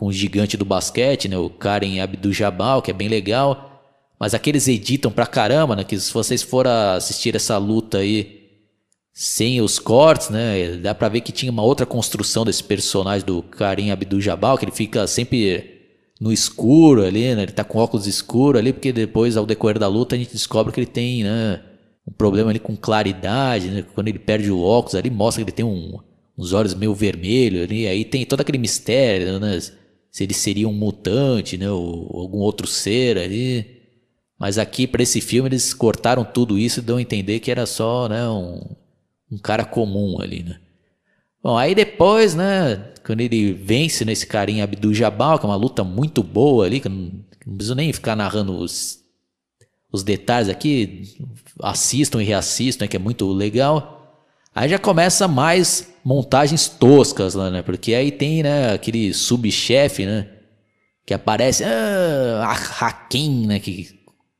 com 0.00 0.06
o 0.06 0.12
gigante 0.12 0.56
do 0.56 0.64
basquete, 0.64 1.28
né, 1.28 1.36
o 1.36 1.50
Karen 1.50 2.00
Abdul-Jabbar, 2.00 2.80
que 2.80 2.90
é 2.90 2.94
bem 2.94 3.06
legal. 3.06 3.82
Mas 4.18 4.32
aqueles 4.32 4.66
editam 4.66 5.12
pra 5.12 5.26
caramba, 5.26 5.76
né, 5.76 5.84
que 5.84 6.00
se 6.00 6.10
vocês 6.10 6.42
forem 6.42 6.72
assistir 6.72 7.36
essa 7.36 7.58
luta 7.58 7.98
aí 7.98 8.48
sem 9.12 9.60
os 9.60 9.78
cortes, 9.78 10.30
né, 10.30 10.76
dá 10.76 10.94
pra 10.94 11.10
ver 11.10 11.20
que 11.20 11.30
tinha 11.30 11.52
uma 11.52 11.62
outra 11.62 11.84
construção 11.84 12.46
desse 12.46 12.64
personagem 12.64 13.26
do 13.26 13.42
Karen 13.42 13.90
Abdul-Jabbar, 13.90 14.56
que 14.56 14.64
ele 14.64 14.72
fica 14.72 15.06
sempre 15.06 15.79
no 16.20 16.30
escuro 16.30 17.04
ali, 17.04 17.34
né, 17.34 17.44
ele 17.44 17.52
tá 17.52 17.64
com 17.64 17.78
óculos 17.78 18.06
escuros 18.06 18.60
ali, 18.60 18.72
porque 18.72 18.92
depois, 18.92 19.36
ao 19.36 19.46
decorrer 19.46 19.78
da 19.78 19.88
luta, 19.88 20.14
a 20.14 20.18
gente 20.18 20.32
descobre 20.32 20.72
que 20.72 20.78
ele 20.78 20.86
tem, 20.86 21.24
né, 21.24 21.62
um 22.06 22.12
problema 22.12 22.50
ali 22.50 22.58
com 22.58 22.76
claridade, 22.76 23.68
né, 23.68 23.84
quando 23.94 24.08
ele 24.08 24.18
perde 24.18 24.50
o 24.50 24.60
óculos 24.60 24.94
ali, 24.94 25.08
mostra 25.08 25.42
que 25.42 25.50
ele 25.50 25.56
tem 25.56 25.64
um, 25.64 25.98
uns 26.36 26.52
olhos 26.52 26.74
meio 26.74 26.94
vermelhos 26.94 27.62
ali, 27.62 27.86
aí 27.86 28.04
tem 28.04 28.26
todo 28.26 28.42
aquele 28.42 28.58
mistério, 28.58 29.40
né, 29.40 29.58
se 30.10 30.24
ele 30.24 30.34
seria 30.34 30.68
um 30.68 30.72
mutante, 30.74 31.56
né, 31.56 31.70
ou 31.70 32.10
algum 32.20 32.38
outro 32.38 32.66
ser 32.66 33.16
ali. 33.16 33.78
Mas 34.38 34.58
aqui 34.58 34.86
para 34.86 35.02
esse 35.02 35.20
filme 35.20 35.48
eles 35.48 35.72
cortaram 35.72 36.24
tudo 36.24 36.58
isso 36.58 36.80
e 36.80 36.82
dão 36.82 36.96
a 36.96 37.02
entender 37.02 37.40
que 37.40 37.50
era 37.50 37.64
só, 37.64 38.08
né, 38.08 38.28
um, 38.28 38.60
um 39.32 39.38
cara 39.38 39.64
comum 39.64 40.20
ali, 40.20 40.42
né. 40.42 40.60
Bom, 41.42 41.56
aí 41.56 41.74
depois, 41.74 42.34
né, 42.34 42.76
quando 43.04 43.20
ele 43.20 43.52
vence 43.52 44.04
nesse 44.04 44.26
carinha 44.26 44.64
Abdul 44.64 44.92
Jabal, 44.92 45.38
que 45.38 45.46
é 45.46 45.48
uma 45.48 45.56
luta 45.56 45.82
muito 45.82 46.22
boa 46.22 46.66
ali, 46.66 46.80
que 46.80 46.86
eu 46.88 46.92
não, 46.92 47.12
não 47.46 47.56
preciso 47.56 47.74
nem 47.74 47.92
ficar 47.92 48.14
narrando 48.14 48.56
os, 48.56 48.98
os 49.90 50.02
detalhes 50.02 50.48
aqui, 50.48 51.16
assistam 51.62 52.22
e 52.22 52.26
reassistam, 52.26 52.84
né, 52.84 52.88
que 52.88 52.96
é 52.96 53.00
muito 53.00 53.30
legal. 53.32 53.96
Aí 54.54 54.68
já 54.68 54.78
começa 54.78 55.26
mais 55.26 55.90
montagens 56.04 56.68
toscas 56.68 57.34
lá, 57.34 57.50
né? 57.50 57.62
Porque 57.62 57.94
aí 57.94 58.10
tem, 58.10 58.42
né, 58.42 58.72
aquele 58.72 59.14
subchefe, 59.14 60.04
né? 60.04 60.28
Que 61.06 61.14
aparece, 61.14 61.64
ah, 61.64 62.56
Hakim, 62.80 63.46
né? 63.46 63.60
Que 63.60 63.88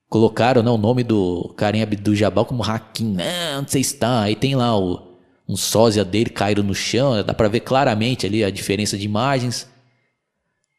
colocaram 0.09 0.63
né, 0.63 0.71
o 0.71 0.77
nome 0.77 1.05
do 1.05 1.55
Karim 1.57 1.83
Abdul-Jabal 1.83 2.45
como 2.45 2.63
Hakim. 2.63 3.17
Ah, 3.21 3.59
onde 3.61 3.71
você 3.71 3.79
está? 3.79 4.23
Aí 4.23 4.35
tem 4.35 4.57
lá 4.57 4.77
o, 4.77 5.10
um 5.51 5.57
sósia 5.57 6.05
dele 6.05 6.31
caído 6.31 6.63
no 6.63 6.75
chão, 6.75 7.15
né? 7.15 7.25
dá 7.25 7.35
pra 7.35 7.49
ver 7.49 7.61
claramente 7.61 8.25
ali 8.25 8.45
a 8.45 8.51
diferença 8.51 8.97
de 8.97 9.05
imagens. 9.05 9.69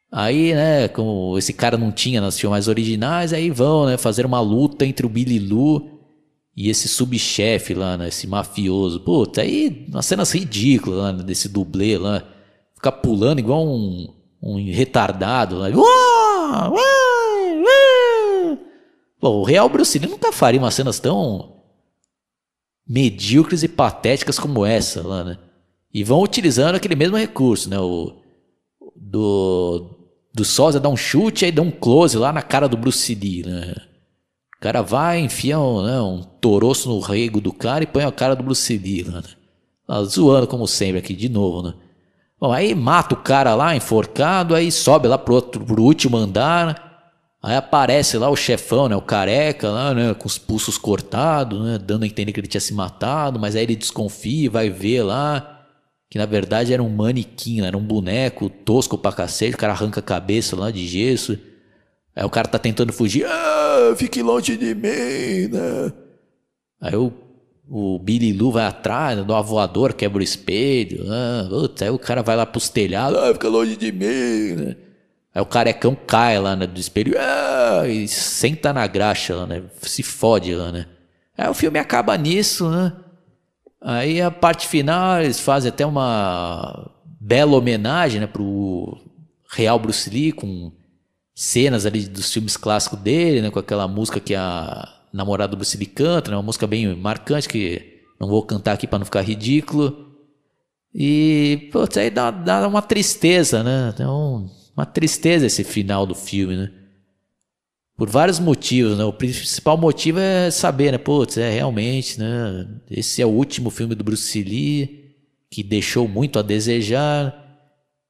Aí, 0.09 0.53
né, 0.53 0.87
como 0.87 1.37
esse 1.37 1.51
cara 1.51 1.77
não 1.77 1.91
tinha 1.91 2.21
nas 2.21 2.39
filmes 2.39 2.69
originais, 2.69 3.33
aí 3.33 3.49
vão, 3.49 3.85
né, 3.85 3.97
fazer 3.97 4.25
uma 4.25 4.39
luta 4.39 4.85
entre 4.85 5.05
o 5.05 5.09
Billy 5.09 5.39
Lu 5.39 5.99
e 6.55 6.69
esse 6.69 6.87
subchefe 6.87 7.73
lá, 7.73 7.97
né, 7.97 8.07
esse 8.07 8.25
mafioso. 8.27 9.01
Puta, 9.01 9.41
aí 9.41 9.85
umas 9.89 10.05
cenas 10.05 10.31
ridículas 10.31 10.99
lá, 10.99 11.11
né, 11.11 11.23
desse 11.23 11.49
dublê 11.49 11.97
lá. 11.97 12.23
Ficar 12.75 12.93
pulando 12.93 13.39
igual 13.39 13.65
um, 13.67 14.07
um 14.41 14.71
retardado 14.71 15.57
lá. 15.57 15.69
Bom, 19.19 19.35
o 19.35 19.43
Real 19.43 19.67
Bruce 19.67 19.99
Lee 19.99 20.09
nunca 20.09 20.31
faria 20.31 20.59
umas 20.59 20.73
cenas 20.73 20.99
tão 20.99 21.60
medíocres 22.87 23.63
e 23.63 23.67
patéticas 23.67 24.39
como 24.39 24.65
essa 24.65 25.05
lá, 25.05 25.23
né? 25.23 25.37
E 25.93 26.03
vão 26.03 26.21
utilizando 26.21 26.75
aquele 26.75 26.95
mesmo 26.95 27.17
recurso, 27.17 27.69
né? 27.69 27.79
O, 27.79 28.21
do, 28.95 29.89
do 30.33 30.45
sósia 30.45 30.79
dá 30.79 30.89
um 30.89 30.97
chute, 30.97 31.45
aí 31.45 31.51
dá 31.51 31.61
um 31.61 31.71
close 31.71 32.17
lá 32.17 32.31
na 32.31 32.41
cara 32.41 32.67
do 32.67 32.77
Bruce 32.77 33.13
Lee, 33.13 33.43
né? 33.45 33.75
O 34.57 34.61
cara 34.61 34.81
vai, 34.81 35.19
enfia 35.19 35.59
um, 35.59 35.83
né, 35.83 35.99
um 35.99 36.21
toroço 36.21 36.87
no 36.87 36.99
rego 36.99 37.41
do 37.41 37.51
cara 37.51 37.83
e 37.83 37.87
põe 37.87 38.03
a 38.03 38.11
cara 38.11 38.35
do 38.35 38.43
Bruce 38.43 38.77
Lee 38.77 39.03
lá, 39.03 39.21
né? 39.21 39.29
Ah, 39.87 40.03
zoando 40.03 40.47
como 40.47 40.67
sempre 40.67 40.99
aqui, 40.99 41.13
de 41.13 41.27
novo, 41.27 41.61
né? 41.63 41.73
Bom, 42.39 42.51
aí 42.51 42.73
mata 42.73 43.13
o 43.13 43.17
cara 43.17 43.53
lá, 43.53 43.75
enforcado, 43.75 44.55
aí 44.55 44.71
sobe 44.71 45.07
lá 45.07 45.17
pro, 45.17 45.35
outro, 45.35 45.63
pro 45.63 45.83
último 45.83 46.17
andar. 46.17 46.90
Aí 47.43 47.55
aparece 47.55 48.17
lá 48.17 48.29
o 48.29 48.35
chefão, 48.35 48.87
né? 48.87 48.95
O 48.95 49.01
careca 49.01 49.69
lá, 49.69 49.93
né? 49.93 50.13
Com 50.13 50.27
os 50.27 50.37
pulsos 50.37 50.77
cortados, 50.77 51.63
né? 51.63 51.77
Dando 51.77 52.03
a 52.03 52.07
entender 52.07 52.31
que 52.31 52.39
ele 52.39 52.47
tinha 52.47 52.61
se 52.61 52.73
matado, 52.73 53.39
mas 53.39 53.55
aí 53.55 53.63
ele 53.63 53.75
desconfia, 53.75 54.49
vai 54.49 54.69
ver 54.69 55.03
lá 55.03 55.61
que 56.11 56.17
na 56.17 56.25
verdade 56.25 56.73
era 56.73 56.83
um 56.83 56.89
manequim, 56.89 57.61
era 57.61 57.77
um 57.77 57.81
boneco 57.81 58.49
tosco 58.49 58.97
pra 58.97 59.13
cacete, 59.13 59.55
o 59.55 59.57
cara 59.57 59.71
arranca 59.71 60.01
a 60.01 60.03
cabeça 60.03 60.57
lá 60.57 60.69
de 60.69 60.85
gesso. 60.85 61.39
Aí 62.13 62.25
o 62.25 62.29
cara 62.29 62.49
tá 62.49 62.59
tentando 62.59 62.91
fugir, 62.91 63.25
ah, 63.25 63.95
fique 63.95 64.21
longe 64.21 64.57
de 64.57 64.75
mim, 64.75 65.47
né? 65.47 65.93
Aí 66.81 66.95
o, 66.97 67.13
o 67.65 67.97
Billy 67.97 68.33
Lu 68.33 68.51
vai 68.51 68.65
atrás, 68.65 69.17
né, 69.17 69.23
dá 69.23 69.93
quebra 69.93 70.19
o 70.19 70.21
espelho, 70.21 71.05
ah, 71.07 71.47
aí 71.79 71.89
o 71.89 71.97
cara 71.97 72.21
vai 72.21 72.35
lá 72.35 72.45
pros 72.45 72.67
telhados, 72.67 73.17
ah, 73.17 73.31
fica 73.31 73.47
longe 73.47 73.77
de 73.77 73.93
mim, 73.93 74.55
né? 74.61 74.75
Aí 75.33 75.41
o 75.41 75.45
carecão 75.45 75.95
cai 75.95 76.37
lá 76.39 76.55
né, 76.55 76.67
do 76.67 76.79
espelho 76.79 77.15
ah, 77.17 77.87
e 77.87 78.07
senta 78.07 78.73
na 78.73 78.85
graxa 78.85 79.35
lá, 79.35 79.45
né? 79.45 79.63
Se 79.81 80.03
fode 80.03 80.53
lá, 80.53 80.71
né? 80.71 80.85
Aí 81.37 81.49
o 81.49 81.53
filme 81.53 81.79
acaba 81.79 82.17
nisso, 82.17 82.69
né? 82.69 82.93
Aí 83.81 84.21
a 84.21 84.29
parte 84.29 84.67
final 84.67 85.21
eles 85.21 85.39
fazem 85.39 85.69
até 85.69 85.85
uma 85.85 86.91
bela 87.19 87.55
homenagem 87.55 88.19
né, 88.19 88.27
pro 88.27 88.97
real 89.49 89.79
Bruce 89.79 90.09
Lee 90.09 90.31
com 90.31 90.71
cenas 91.33 91.85
ali 91.85 92.07
dos 92.07 92.31
filmes 92.31 92.57
clássicos 92.57 92.99
dele, 92.99 93.41
né, 93.41 93.49
com 93.49 93.59
aquela 93.59 93.87
música 93.87 94.19
que 94.19 94.35
a 94.35 94.87
namorada 95.11 95.51
do 95.51 95.57
Bruce 95.57 95.77
Lee 95.77 95.87
canta, 95.87 96.29
né, 96.29 96.37
uma 96.37 96.43
música 96.43 96.67
bem 96.67 96.95
marcante 96.95 97.49
que 97.49 98.01
não 98.19 98.27
vou 98.27 98.43
cantar 98.43 98.73
aqui 98.73 98.85
para 98.85 98.99
não 98.99 99.05
ficar 99.05 99.21
ridículo. 99.21 100.11
E, 100.93 101.69
putz, 101.71 101.97
aí 101.97 102.09
dá, 102.11 102.29
dá 102.29 102.67
uma 102.67 102.81
tristeza, 102.81 103.63
né? 103.63 103.91
Então, 103.93 104.47
uma 104.75 104.85
tristeza 104.85 105.45
esse 105.45 105.63
final 105.63 106.05
do 106.05 106.15
filme, 106.15 106.55
né? 106.55 106.71
Por 107.95 108.09
vários 108.09 108.39
motivos, 108.39 108.97
né? 108.97 109.03
O 109.03 109.13
principal 109.13 109.77
motivo 109.77 110.19
é 110.19 110.49
saber, 110.49 110.91
né? 110.91 110.97
Putz, 110.97 111.37
é 111.37 111.51
realmente, 111.51 112.19
né? 112.19 112.67
Esse 112.89 113.21
é 113.21 113.25
o 113.25 113.29
último 113.29 113.69
filme 113.69 113.93
do 113.93 114.03
Bruce 114.03 114.41
Lee 114.41 115.01
que 115.51 115.61
deixou 115.61 116.07
muito 116.07 116.39
a 116.39 116.41
desejar. 116.41 117.37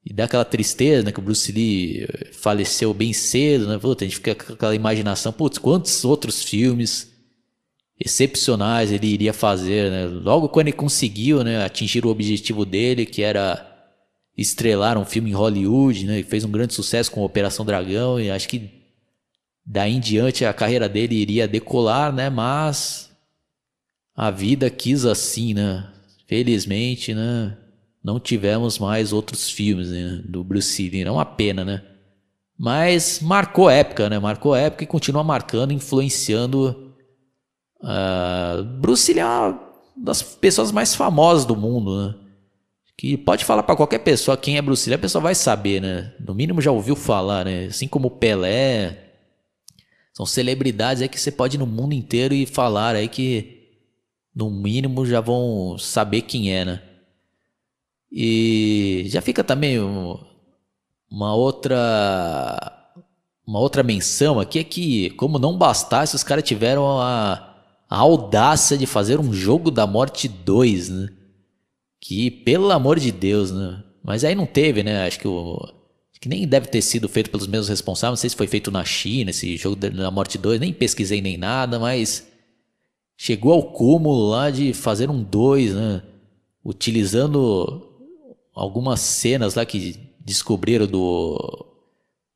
E 0.05 0.13
dá 0.13 0.23
aquela 0.23 0.45
tristeza, 0.45 1.03
né? 1.03 1.11
Que 1.11 1.19
o 1.19 1.23
Bruce 1.23 1.51
Lee 1.51 2.07
faleceu 2.31 2.93
bem 2.93 3.11
cedo, 3.11 3.67
né? 3.67 3.77
Putz, 3.77 4.01
a 4.01 4.05
gente 4.05 4.15
fica 4.15 4.33
com 4.33 4.53
aquela 4.53 4.75
imaginação, 4.75 5.33
putz, 5.33 5.57
quantos 5.57 6.05
outros 6.05 6.43
filmes 6.43 7.11
excepcionais 7.99 8.91
ele 8.91 9.07
iria 9.07 9.33
fazer, 9.33 9.91
né? 9.91 10.05
Logo 10.05 10.49
quando 10.49 10.67
ele 10.67 10.77
conseguiu, 10.77 11.43
né? 11.43 11.63
Atingir 11.63 12.05
o 12.05 12.09
objetivo 12.09 12.65
dele, 12.65 13.05
que 13.05 13.21
era 13.21 13.70
estrelar 14.37 14.97
um 14.97 15.05
filme 15.05 15.29
em 15.29 15.33
Hollywood, 15.33 16.05
né? 16.05 16.19
E 16.19 16.23
fez 16.23 16.43
um 16.43 16.51
grande 16.51 16.73
sucesso 16.73 17.11
com 17.11 17.23
Operação 17.23 17.65
Dragão 17.65 18.19
e 18.19 18.29
acho 18.29 18.47
que 18.47 18.69
daí 19.65 19.93
em 19.93 19.99
diante 19.99 20.45
a 20.45 20.53
carreira 20.53 20.87
dele 20.87 21.15
iria 21.15 21.47
decolar, 21.47 22.13
né? 22.13 22.29
Mas 22.29 23.09
a 24.15 24.31
vida 24.31 24.69
quis 24.69 25.05
assim, 25.05 25.53
né? 25.53 25.87
Felizmente, 26.27 27.13
né? 27.13 27.57
Não 28.03 28.19
tivemos 28.19 28.79
mais 28.79 29.13
outros 29.13 29.49
filmes 29.49 29.89
né? 29.89 30.21
do 30.25 30.43
Bruce 30.43 30.89
Lee, 30.89 31.03
é 31.03 31.11
uma 31.11 31.25
pena, 31.25 31.63
né? 31.63 31.83
Mas 32.57 33.19
marcou 33.21 33.69
época, 33.69 34.09
né? 34.09 34.19
Marcou 34.19 34.55
época 34.55 34.83
e 34.83 34.87
continua 34.87 35.23
marcando, 35.23 35.73
influenciando. 35.73 36.93
Uh, 37.81 38.63
Bruce 38.79 39.11
Lee 39.11 39.19
é 39.19 39.25
uma 39.25 39.59
das 39.97 40.21
pessoas 40.21 40.71
mais 40.71 40.95
famosas 40.95 41.45
do 41.45 41.55
mundo, 41.55 42.07
né? 42.07 42.15
Que 43.01 43.17
pode 43.17 43.43
falar 43.43 43.63
para 43.63 43.75
qualquer 43.75 43.97
pessoa 43.97 44.37
quem 44.37 44.57
é 44.57 44.61
Bruce 44.61 44.87
Lee, 44.87 44.93
a 44.93 44.99
pessoa 44.99 45.23
vai 45.23 45.33
saber, 45.33 45.81
né? 45.81 46.13
No 46.19 46.35
mínimo 46.35 46.61
já 46.61 46.69
ouviu 46.69 46.95
falar, 46.95 47.45
né? 47.45 47.65
Assim 47.65 47.87
como 47.87 48.11
Pelé. 48.11 48.95
São 50.13 50.23
celebridades 50.23 51.01
aí 51.01 51.09
que 51.09 51.19
você 51.19 51.31
pode 51.31 51.57
ir 51.57 51.59
no 51.59 51.65
mundo 51.65 51.95
inteiro 51.95 52.31
e 52.31 52.45
falar 52.45 52.95
aí 52.95 53.07
que 53.07 53.71
no 54.35 54.51
mínimo 54.51 55.03
já 55.03 55.19
vão 55.19 55.79
saber 55.79 56.21
quem 56.21 56.53
é, 56.53 56.63
né? 56.63 56.83
E 58.11 59.05
já 59.07 59.19
fica 59.19 59.43
também 59.43 59.79
uma 61.09 61.33
outra 61.33 62.71
uma 63.47 63.57
outra 63.57 63.81
menção 63.81 64.39
aqui 64.39 64.59
é 64.59 64.63
que 64.63 65.09
como 65.11 65.39
não 65.39 65.57
bastasse 65.57 66.15
os 66.15 66.23
caras 66.23 66.43
tiveram 66.43 67.01
a, 67.01 67.55
a 67.89 67.97
audácia 67.97 68.77
de 68.77 68.85
fazer 68.85 69.19
um 69.19 69.33
jogo 69.33 69.71
da 69.71 69.87
morte 69.87 70.27
2, 70.27 70.89
né? 70.89 71.09
Que, 72.01 72.31
pelo 72.31 72.71
amor 72.71 72.99
de 72.99 73.11
Deus, 73.11 73.51
né? 73.51 73.83
Mas 74.03 74.23
aí 74.23 74.33
não 74.33 74.47
teve, 74.47 74.81
né? 74.81 75.05
Acho 75.05 75.19
que 75.19 75.27
o. 75.27 75.57
Que 76.19 76.29
nem 76.29 76.47
deve 76.47 76.67
ter 76.67 76.83
sido 76.83 77.09
feito 77.09 77.31
pelos 77.31 77.47
mesmos 77.47 77.69
responsáveis. 77.69 78.19
Não 78.19 78.21
sei 78.21 78.29
se 78.29 78.35
foi 78.35 78.45
feito 78.47 78.69
na 78.69 78.85
China, 78.85 79.31
esse 79.31 79.57
jogo 79.57 79.75
da 79.75 80.11
Morte 80.11 80.37
2. 80.37 80.59
Nem 80.59 80.73
pesquisei 80.73 81.21
nem 81.21 81.37
nada, 81.37 81.79
mas. 81.79 82.27
Chegou 83.15 83.53
ao 83.53 83.71
cúmulo 83.71 84.29
lá 84.29 84.49
de 84.49 84.73
fazer 84.73 85.09
um 85.09 85.23
2, 85.23 85.75
né? 85.75 86.01
Utilizando 86.65 87.87
algumas 88.53 88.99
cenas 88.99 89.55
lá 89.55 89.65
que 89.65 89.99
descobriram 90.19 90.87
do. 90.87 91.67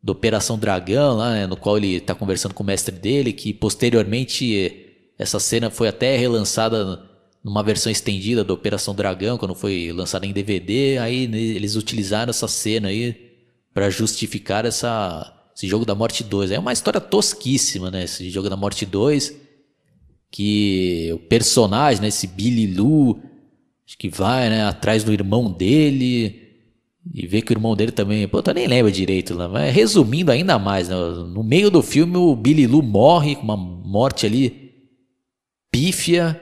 Do 0.02 0.12
Operação 0.12 0.60
Dragão, 0.60 1.18
lá, 1.18 1.32
né? 1.32 1.48
no 1.48 1.58
qual 1.58 1.78
ele 1.78 1.96
está 1.96 2.14
conversando 2.14 2.54
com 2.54 2.62
o 2.62 2.66
mestre 2.66 2.94
dele, 2.94 3.34
que 3.34 3.52
posteriormente 3.52 5.10
essa 5.18 5.40
cena 5.40 5.72
foi 5.72 5.88
até 5.88 6.16
relançada 6.16 7.04
numa 7.46 7.62
versão 7.62 7.92
estendida 7.92 8.44
da 8.44 8.56
Operação 8.56 8.96
Dragão, 8.96 9.38
quando 9.38 9.54
foi 9.54 9.92
lançada 9.92 10.26
em 10.26 10.34
DVD, 10.34 10.98
aí 10.98 11.26
eles 11.26 11.76
utilizaram 11.76 12.32
essa 12.32 12.48
cena 12.48 12.88
aí 12.88 13.36
para 13.72 13.88
justificar 13.92 14.66
essa, 14.66 15.32
esse 15.56 15.68
jogo 15.68 15.86
da 15.86 15.94
Morte 15.94 16.24
2. 16.24 16.50
É 16.50 16.58
uma 16.58 16.74
história 16.74 17.00
tosquíssima, 17.00 17.92
né? 17.92 18.06
Esse 18.06 18.32
jogo 18.32 18.50
da 18.50 18.58
Morte 18.58 18.84
2, 18.84 19.40
que 20.32 21.12
o 21.14 21.20
personagem, 21.20 22.02
né, 22.02 22.08
esse 22.08 22.26
Billy 22.26 22.74
Lou, 22.74 23.22
que 24.00 24.10
vai, 24.10 24.50
né, 24.50 24.64
atrás 24.64 25.04
do 25.04 25.14
irmão 25.14 25.52
dele 25.52 26.42
e 27.14 27.28
vê 27.28 27.44
que 27.44 27.52
o 27.52 27.54
irmão 27.54 27.76
dele 27.76 27.92
também, 27.92 28.28
pô, 28.28 28.42
eu 28.44 28.54
nem 28.56 28.66
lembro 28.66 28.92
direito 28.92 29.36
lá, 29.36 29.48
mas 29.48 29.72
resumindo 29.72 30.32
ainda 30.32 30.58
mais, 30.58 30.90
né, 30.90 30.96
no 30.96 31.44
meio 31.44 31.70
do 31.70 31.84
filme 31.84 32.18
o 32.18 32.36
Billy 32.36 32.66
Lou 32.66 32.82
morre 32.82 33.36
com 33.36 33.44
uma 33.44 33.56
morte 33.56 34.26
ali 34.26 34.74
pífia 35.72 36.42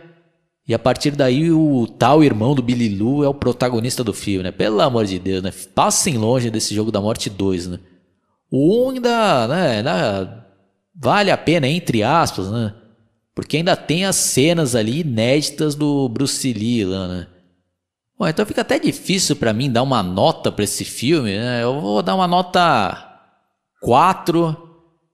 e 0.68 0.74
a 0.74 0.80
partir 0.80 1.12
daí 1.12 1.52
o 1.52 1.88
tal 1.88 2.24
irmão 2.24 2.56
do 2.56 2.62
Billy 2.62 2.96
Lou 2.98 3.24
é 3.24 3.28
o 3.28 3.34
protagonista 3.34 4.04
do 4.04 4.14
filme, 4.14 4.44
né? 4.44 4.52
Pelo 4.52 4.80
amor 4.80 5.06
de 5.06 5.20
Deus, 5.20 5.44
né? 5.44 5.52
Passem 5.76 6.18
longe 6.18 6.50
desse 6.50 6.74
jogo 6.74 6.92
da 6.92 7.02
morte 7.02 7.30
2, 7.30 7.68
né? 7.68 7.80
O 8.50 8.88
1 8.88 8.90
ainda, 8.92 9.48
né, 9.48 9.78
ainda 9.78 10.48
vale 10.96 11.32
a 11.32 11.38
pena, 11.38 11.68
entre 11.68 12.02
aspas, 12.02 12.50
né? 12.50 12.74
Porque 13.36 13.58
ainda 13.58 13.76
tem 13.76 14.06
as 14.06 14.16
cenas 14.16 14.76
ali 14.76 15.02
inéditas 15.02 15.76
do 15.76 16.08
Bruce 16.08 16.54
Lee 16.54 16.86
lá, 16.86 17.08
né? 17.08 17.28
Bom, 18.18 18.28
então 18.28 18.46
fica 18.46 18.62
até 18.62 18.80
difícil 18.80 19.36
para 19.36 19.52
mim 19.52 19.70
dar 19.70 19.84
uma 19.84 20.02
nota 20.02 20.52
para 20.52 20.64
esse 20.64 20.86
filme, 20.86 21.36
né? 21.36 21.64
Eu 21.64 21.82
vou 21.82 22.02
dar 22.02 22.16
uma 22.16 22.28
nota 22.28 23.20
4 23.82 24.63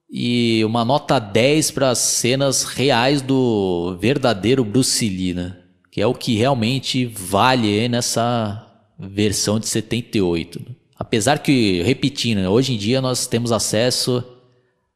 e 0.09 0.63
uma 0.65 0.83
nota 0.83 1.19
10 1.19 1.71
para 1.71 1.91
as 1.91 1.99
cenas 1.99 2.63
reais 2.63 3.21
do 3.21 3.95
verdadeiro 3.99 4.65
Bruce 4.65 5.07
Lee, 5.07 5.33
né? 5.33 5.55
Que 5.91 6.01
é 6.01 6.07
o 6.07 6.15
que 6.15 6.35
realmente 6.35 7.05
vale 7.05 7.87
nessa 7.87 8.65
versão 8.97 9.59
de 9.59 9.67
78. 9.67 10.59
Apesar 10.97 11.39
que, 11.39 11.81
repetindo, 11.83 12.39
né? 12.39 12.49
hoje 12.49 12.73
em 12.73 12.77
dia 12.77 13.01
nós 13.01 13.27
temos 13.27 13.51
acesso 13.51 14.23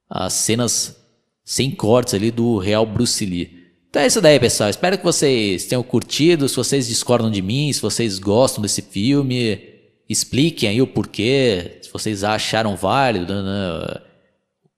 às 0.09 0.33
cenas 0.33 0.97
sem 1.45 1.69
cortes 1.71 2.13
ali 2.13 2.31
do 2.31 2.57
real 2.57 2.85
Bruce 2.85 3.23
Lee. 3.25 3.63
Então 3.89 4.01
é 4.01 4.07
isso 4.07 4.19
daí, 4.19 4.39
pessoal. 4.39 4.69
Espero 4.69 4.97
que 4.97 5.03
vocês 5.03 5.65
tenham 5.65 5.83
curtido. 5.83 6.49
Se 6.49 6.55
vocês 6.55 6.87
discordam 6.87 7.29
de 7.29 7.41
mim, 7.41 7.71
se 7.71 7.79
vocês 7.79 8.17
gostam 8.17 8.61
desse 8.61 8.81
filme, 8.81 9.61
expliquem 10.09 10.69
aí 10.69 10.81
o 10.81 10.87
porquê. 10.87 11.77
Se 11.81 11.91
vocês 11.91 12.23
acharam 12.23 12.75
válido, 12.75 13.33
né? 13.43 14.01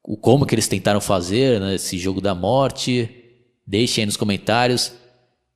O 0.08 0.16
como 0.16 0.46
que 0.46 0.54
eles 0.54 0.68
tentaram 0.68 1.02
fazer 1.02 1.60
né, 1.60 1.76
esse 1.76 1.98
jogo 1.98 2.22
da 2.22 2.36
morte. 2.36 3.10
Deixem 3.66 4.04
aí 4.04 4.06
nos 4.06 4.16
comentários. 4.16 4.94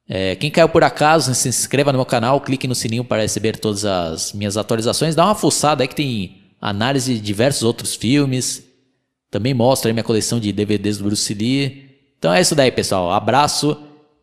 É, 0.08 0.36
quem 0.36 0.50
caiu 0.50 0.68
por 0.68 0.84
acaso, 0.84 1.34
se 1.36 1.48
inscreva 1.48 1.92
no 1.92 2.00
meu 2.00 2.06
canal, 2.06 2.42
clique 2.42 2.68
no 2.68 2.74
sininho 2.74 3.04
para 3.04 3.22
receber 3.22 3.58
todas 3.58 3.86
as 3.86 4.34
minhas 4.34 4.58
atualizações. 4.58 5.14
Dá 5.14 5.24
uma 5.26 5.36
fuçada 5.36 5.84
aí 5.84 5.88
que 5.88 5.96
tem 5.96 6.56
análise 6.60 7.14
de 7.14 7.22
diversos 7.22 7.62
outros 7.62 7.94
filmes. 7.94 8.68
Também 9.30 9.54
mostra 9.54 9.90
aí 9.90 9.94
minha 9.94 10.04
coleção 10.04 10.40
de 10.40 10.52
DVDs 10.52 10.98
do 10.98 11.04
Bruce 11.04 11.32
Lee. 11.32 11.88
Então 12.18 12.34
é 12.34 12.42
isso 12.42 12.56
daí, 12.56 12.72
pessoal. 12.72 13.12
Abraço 13.12 13.78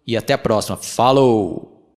e 0.05 0.17
até 0.17 0.33
a 0.33 0.39
próxima. 0.39 0.77
Falou! 0.77 1.76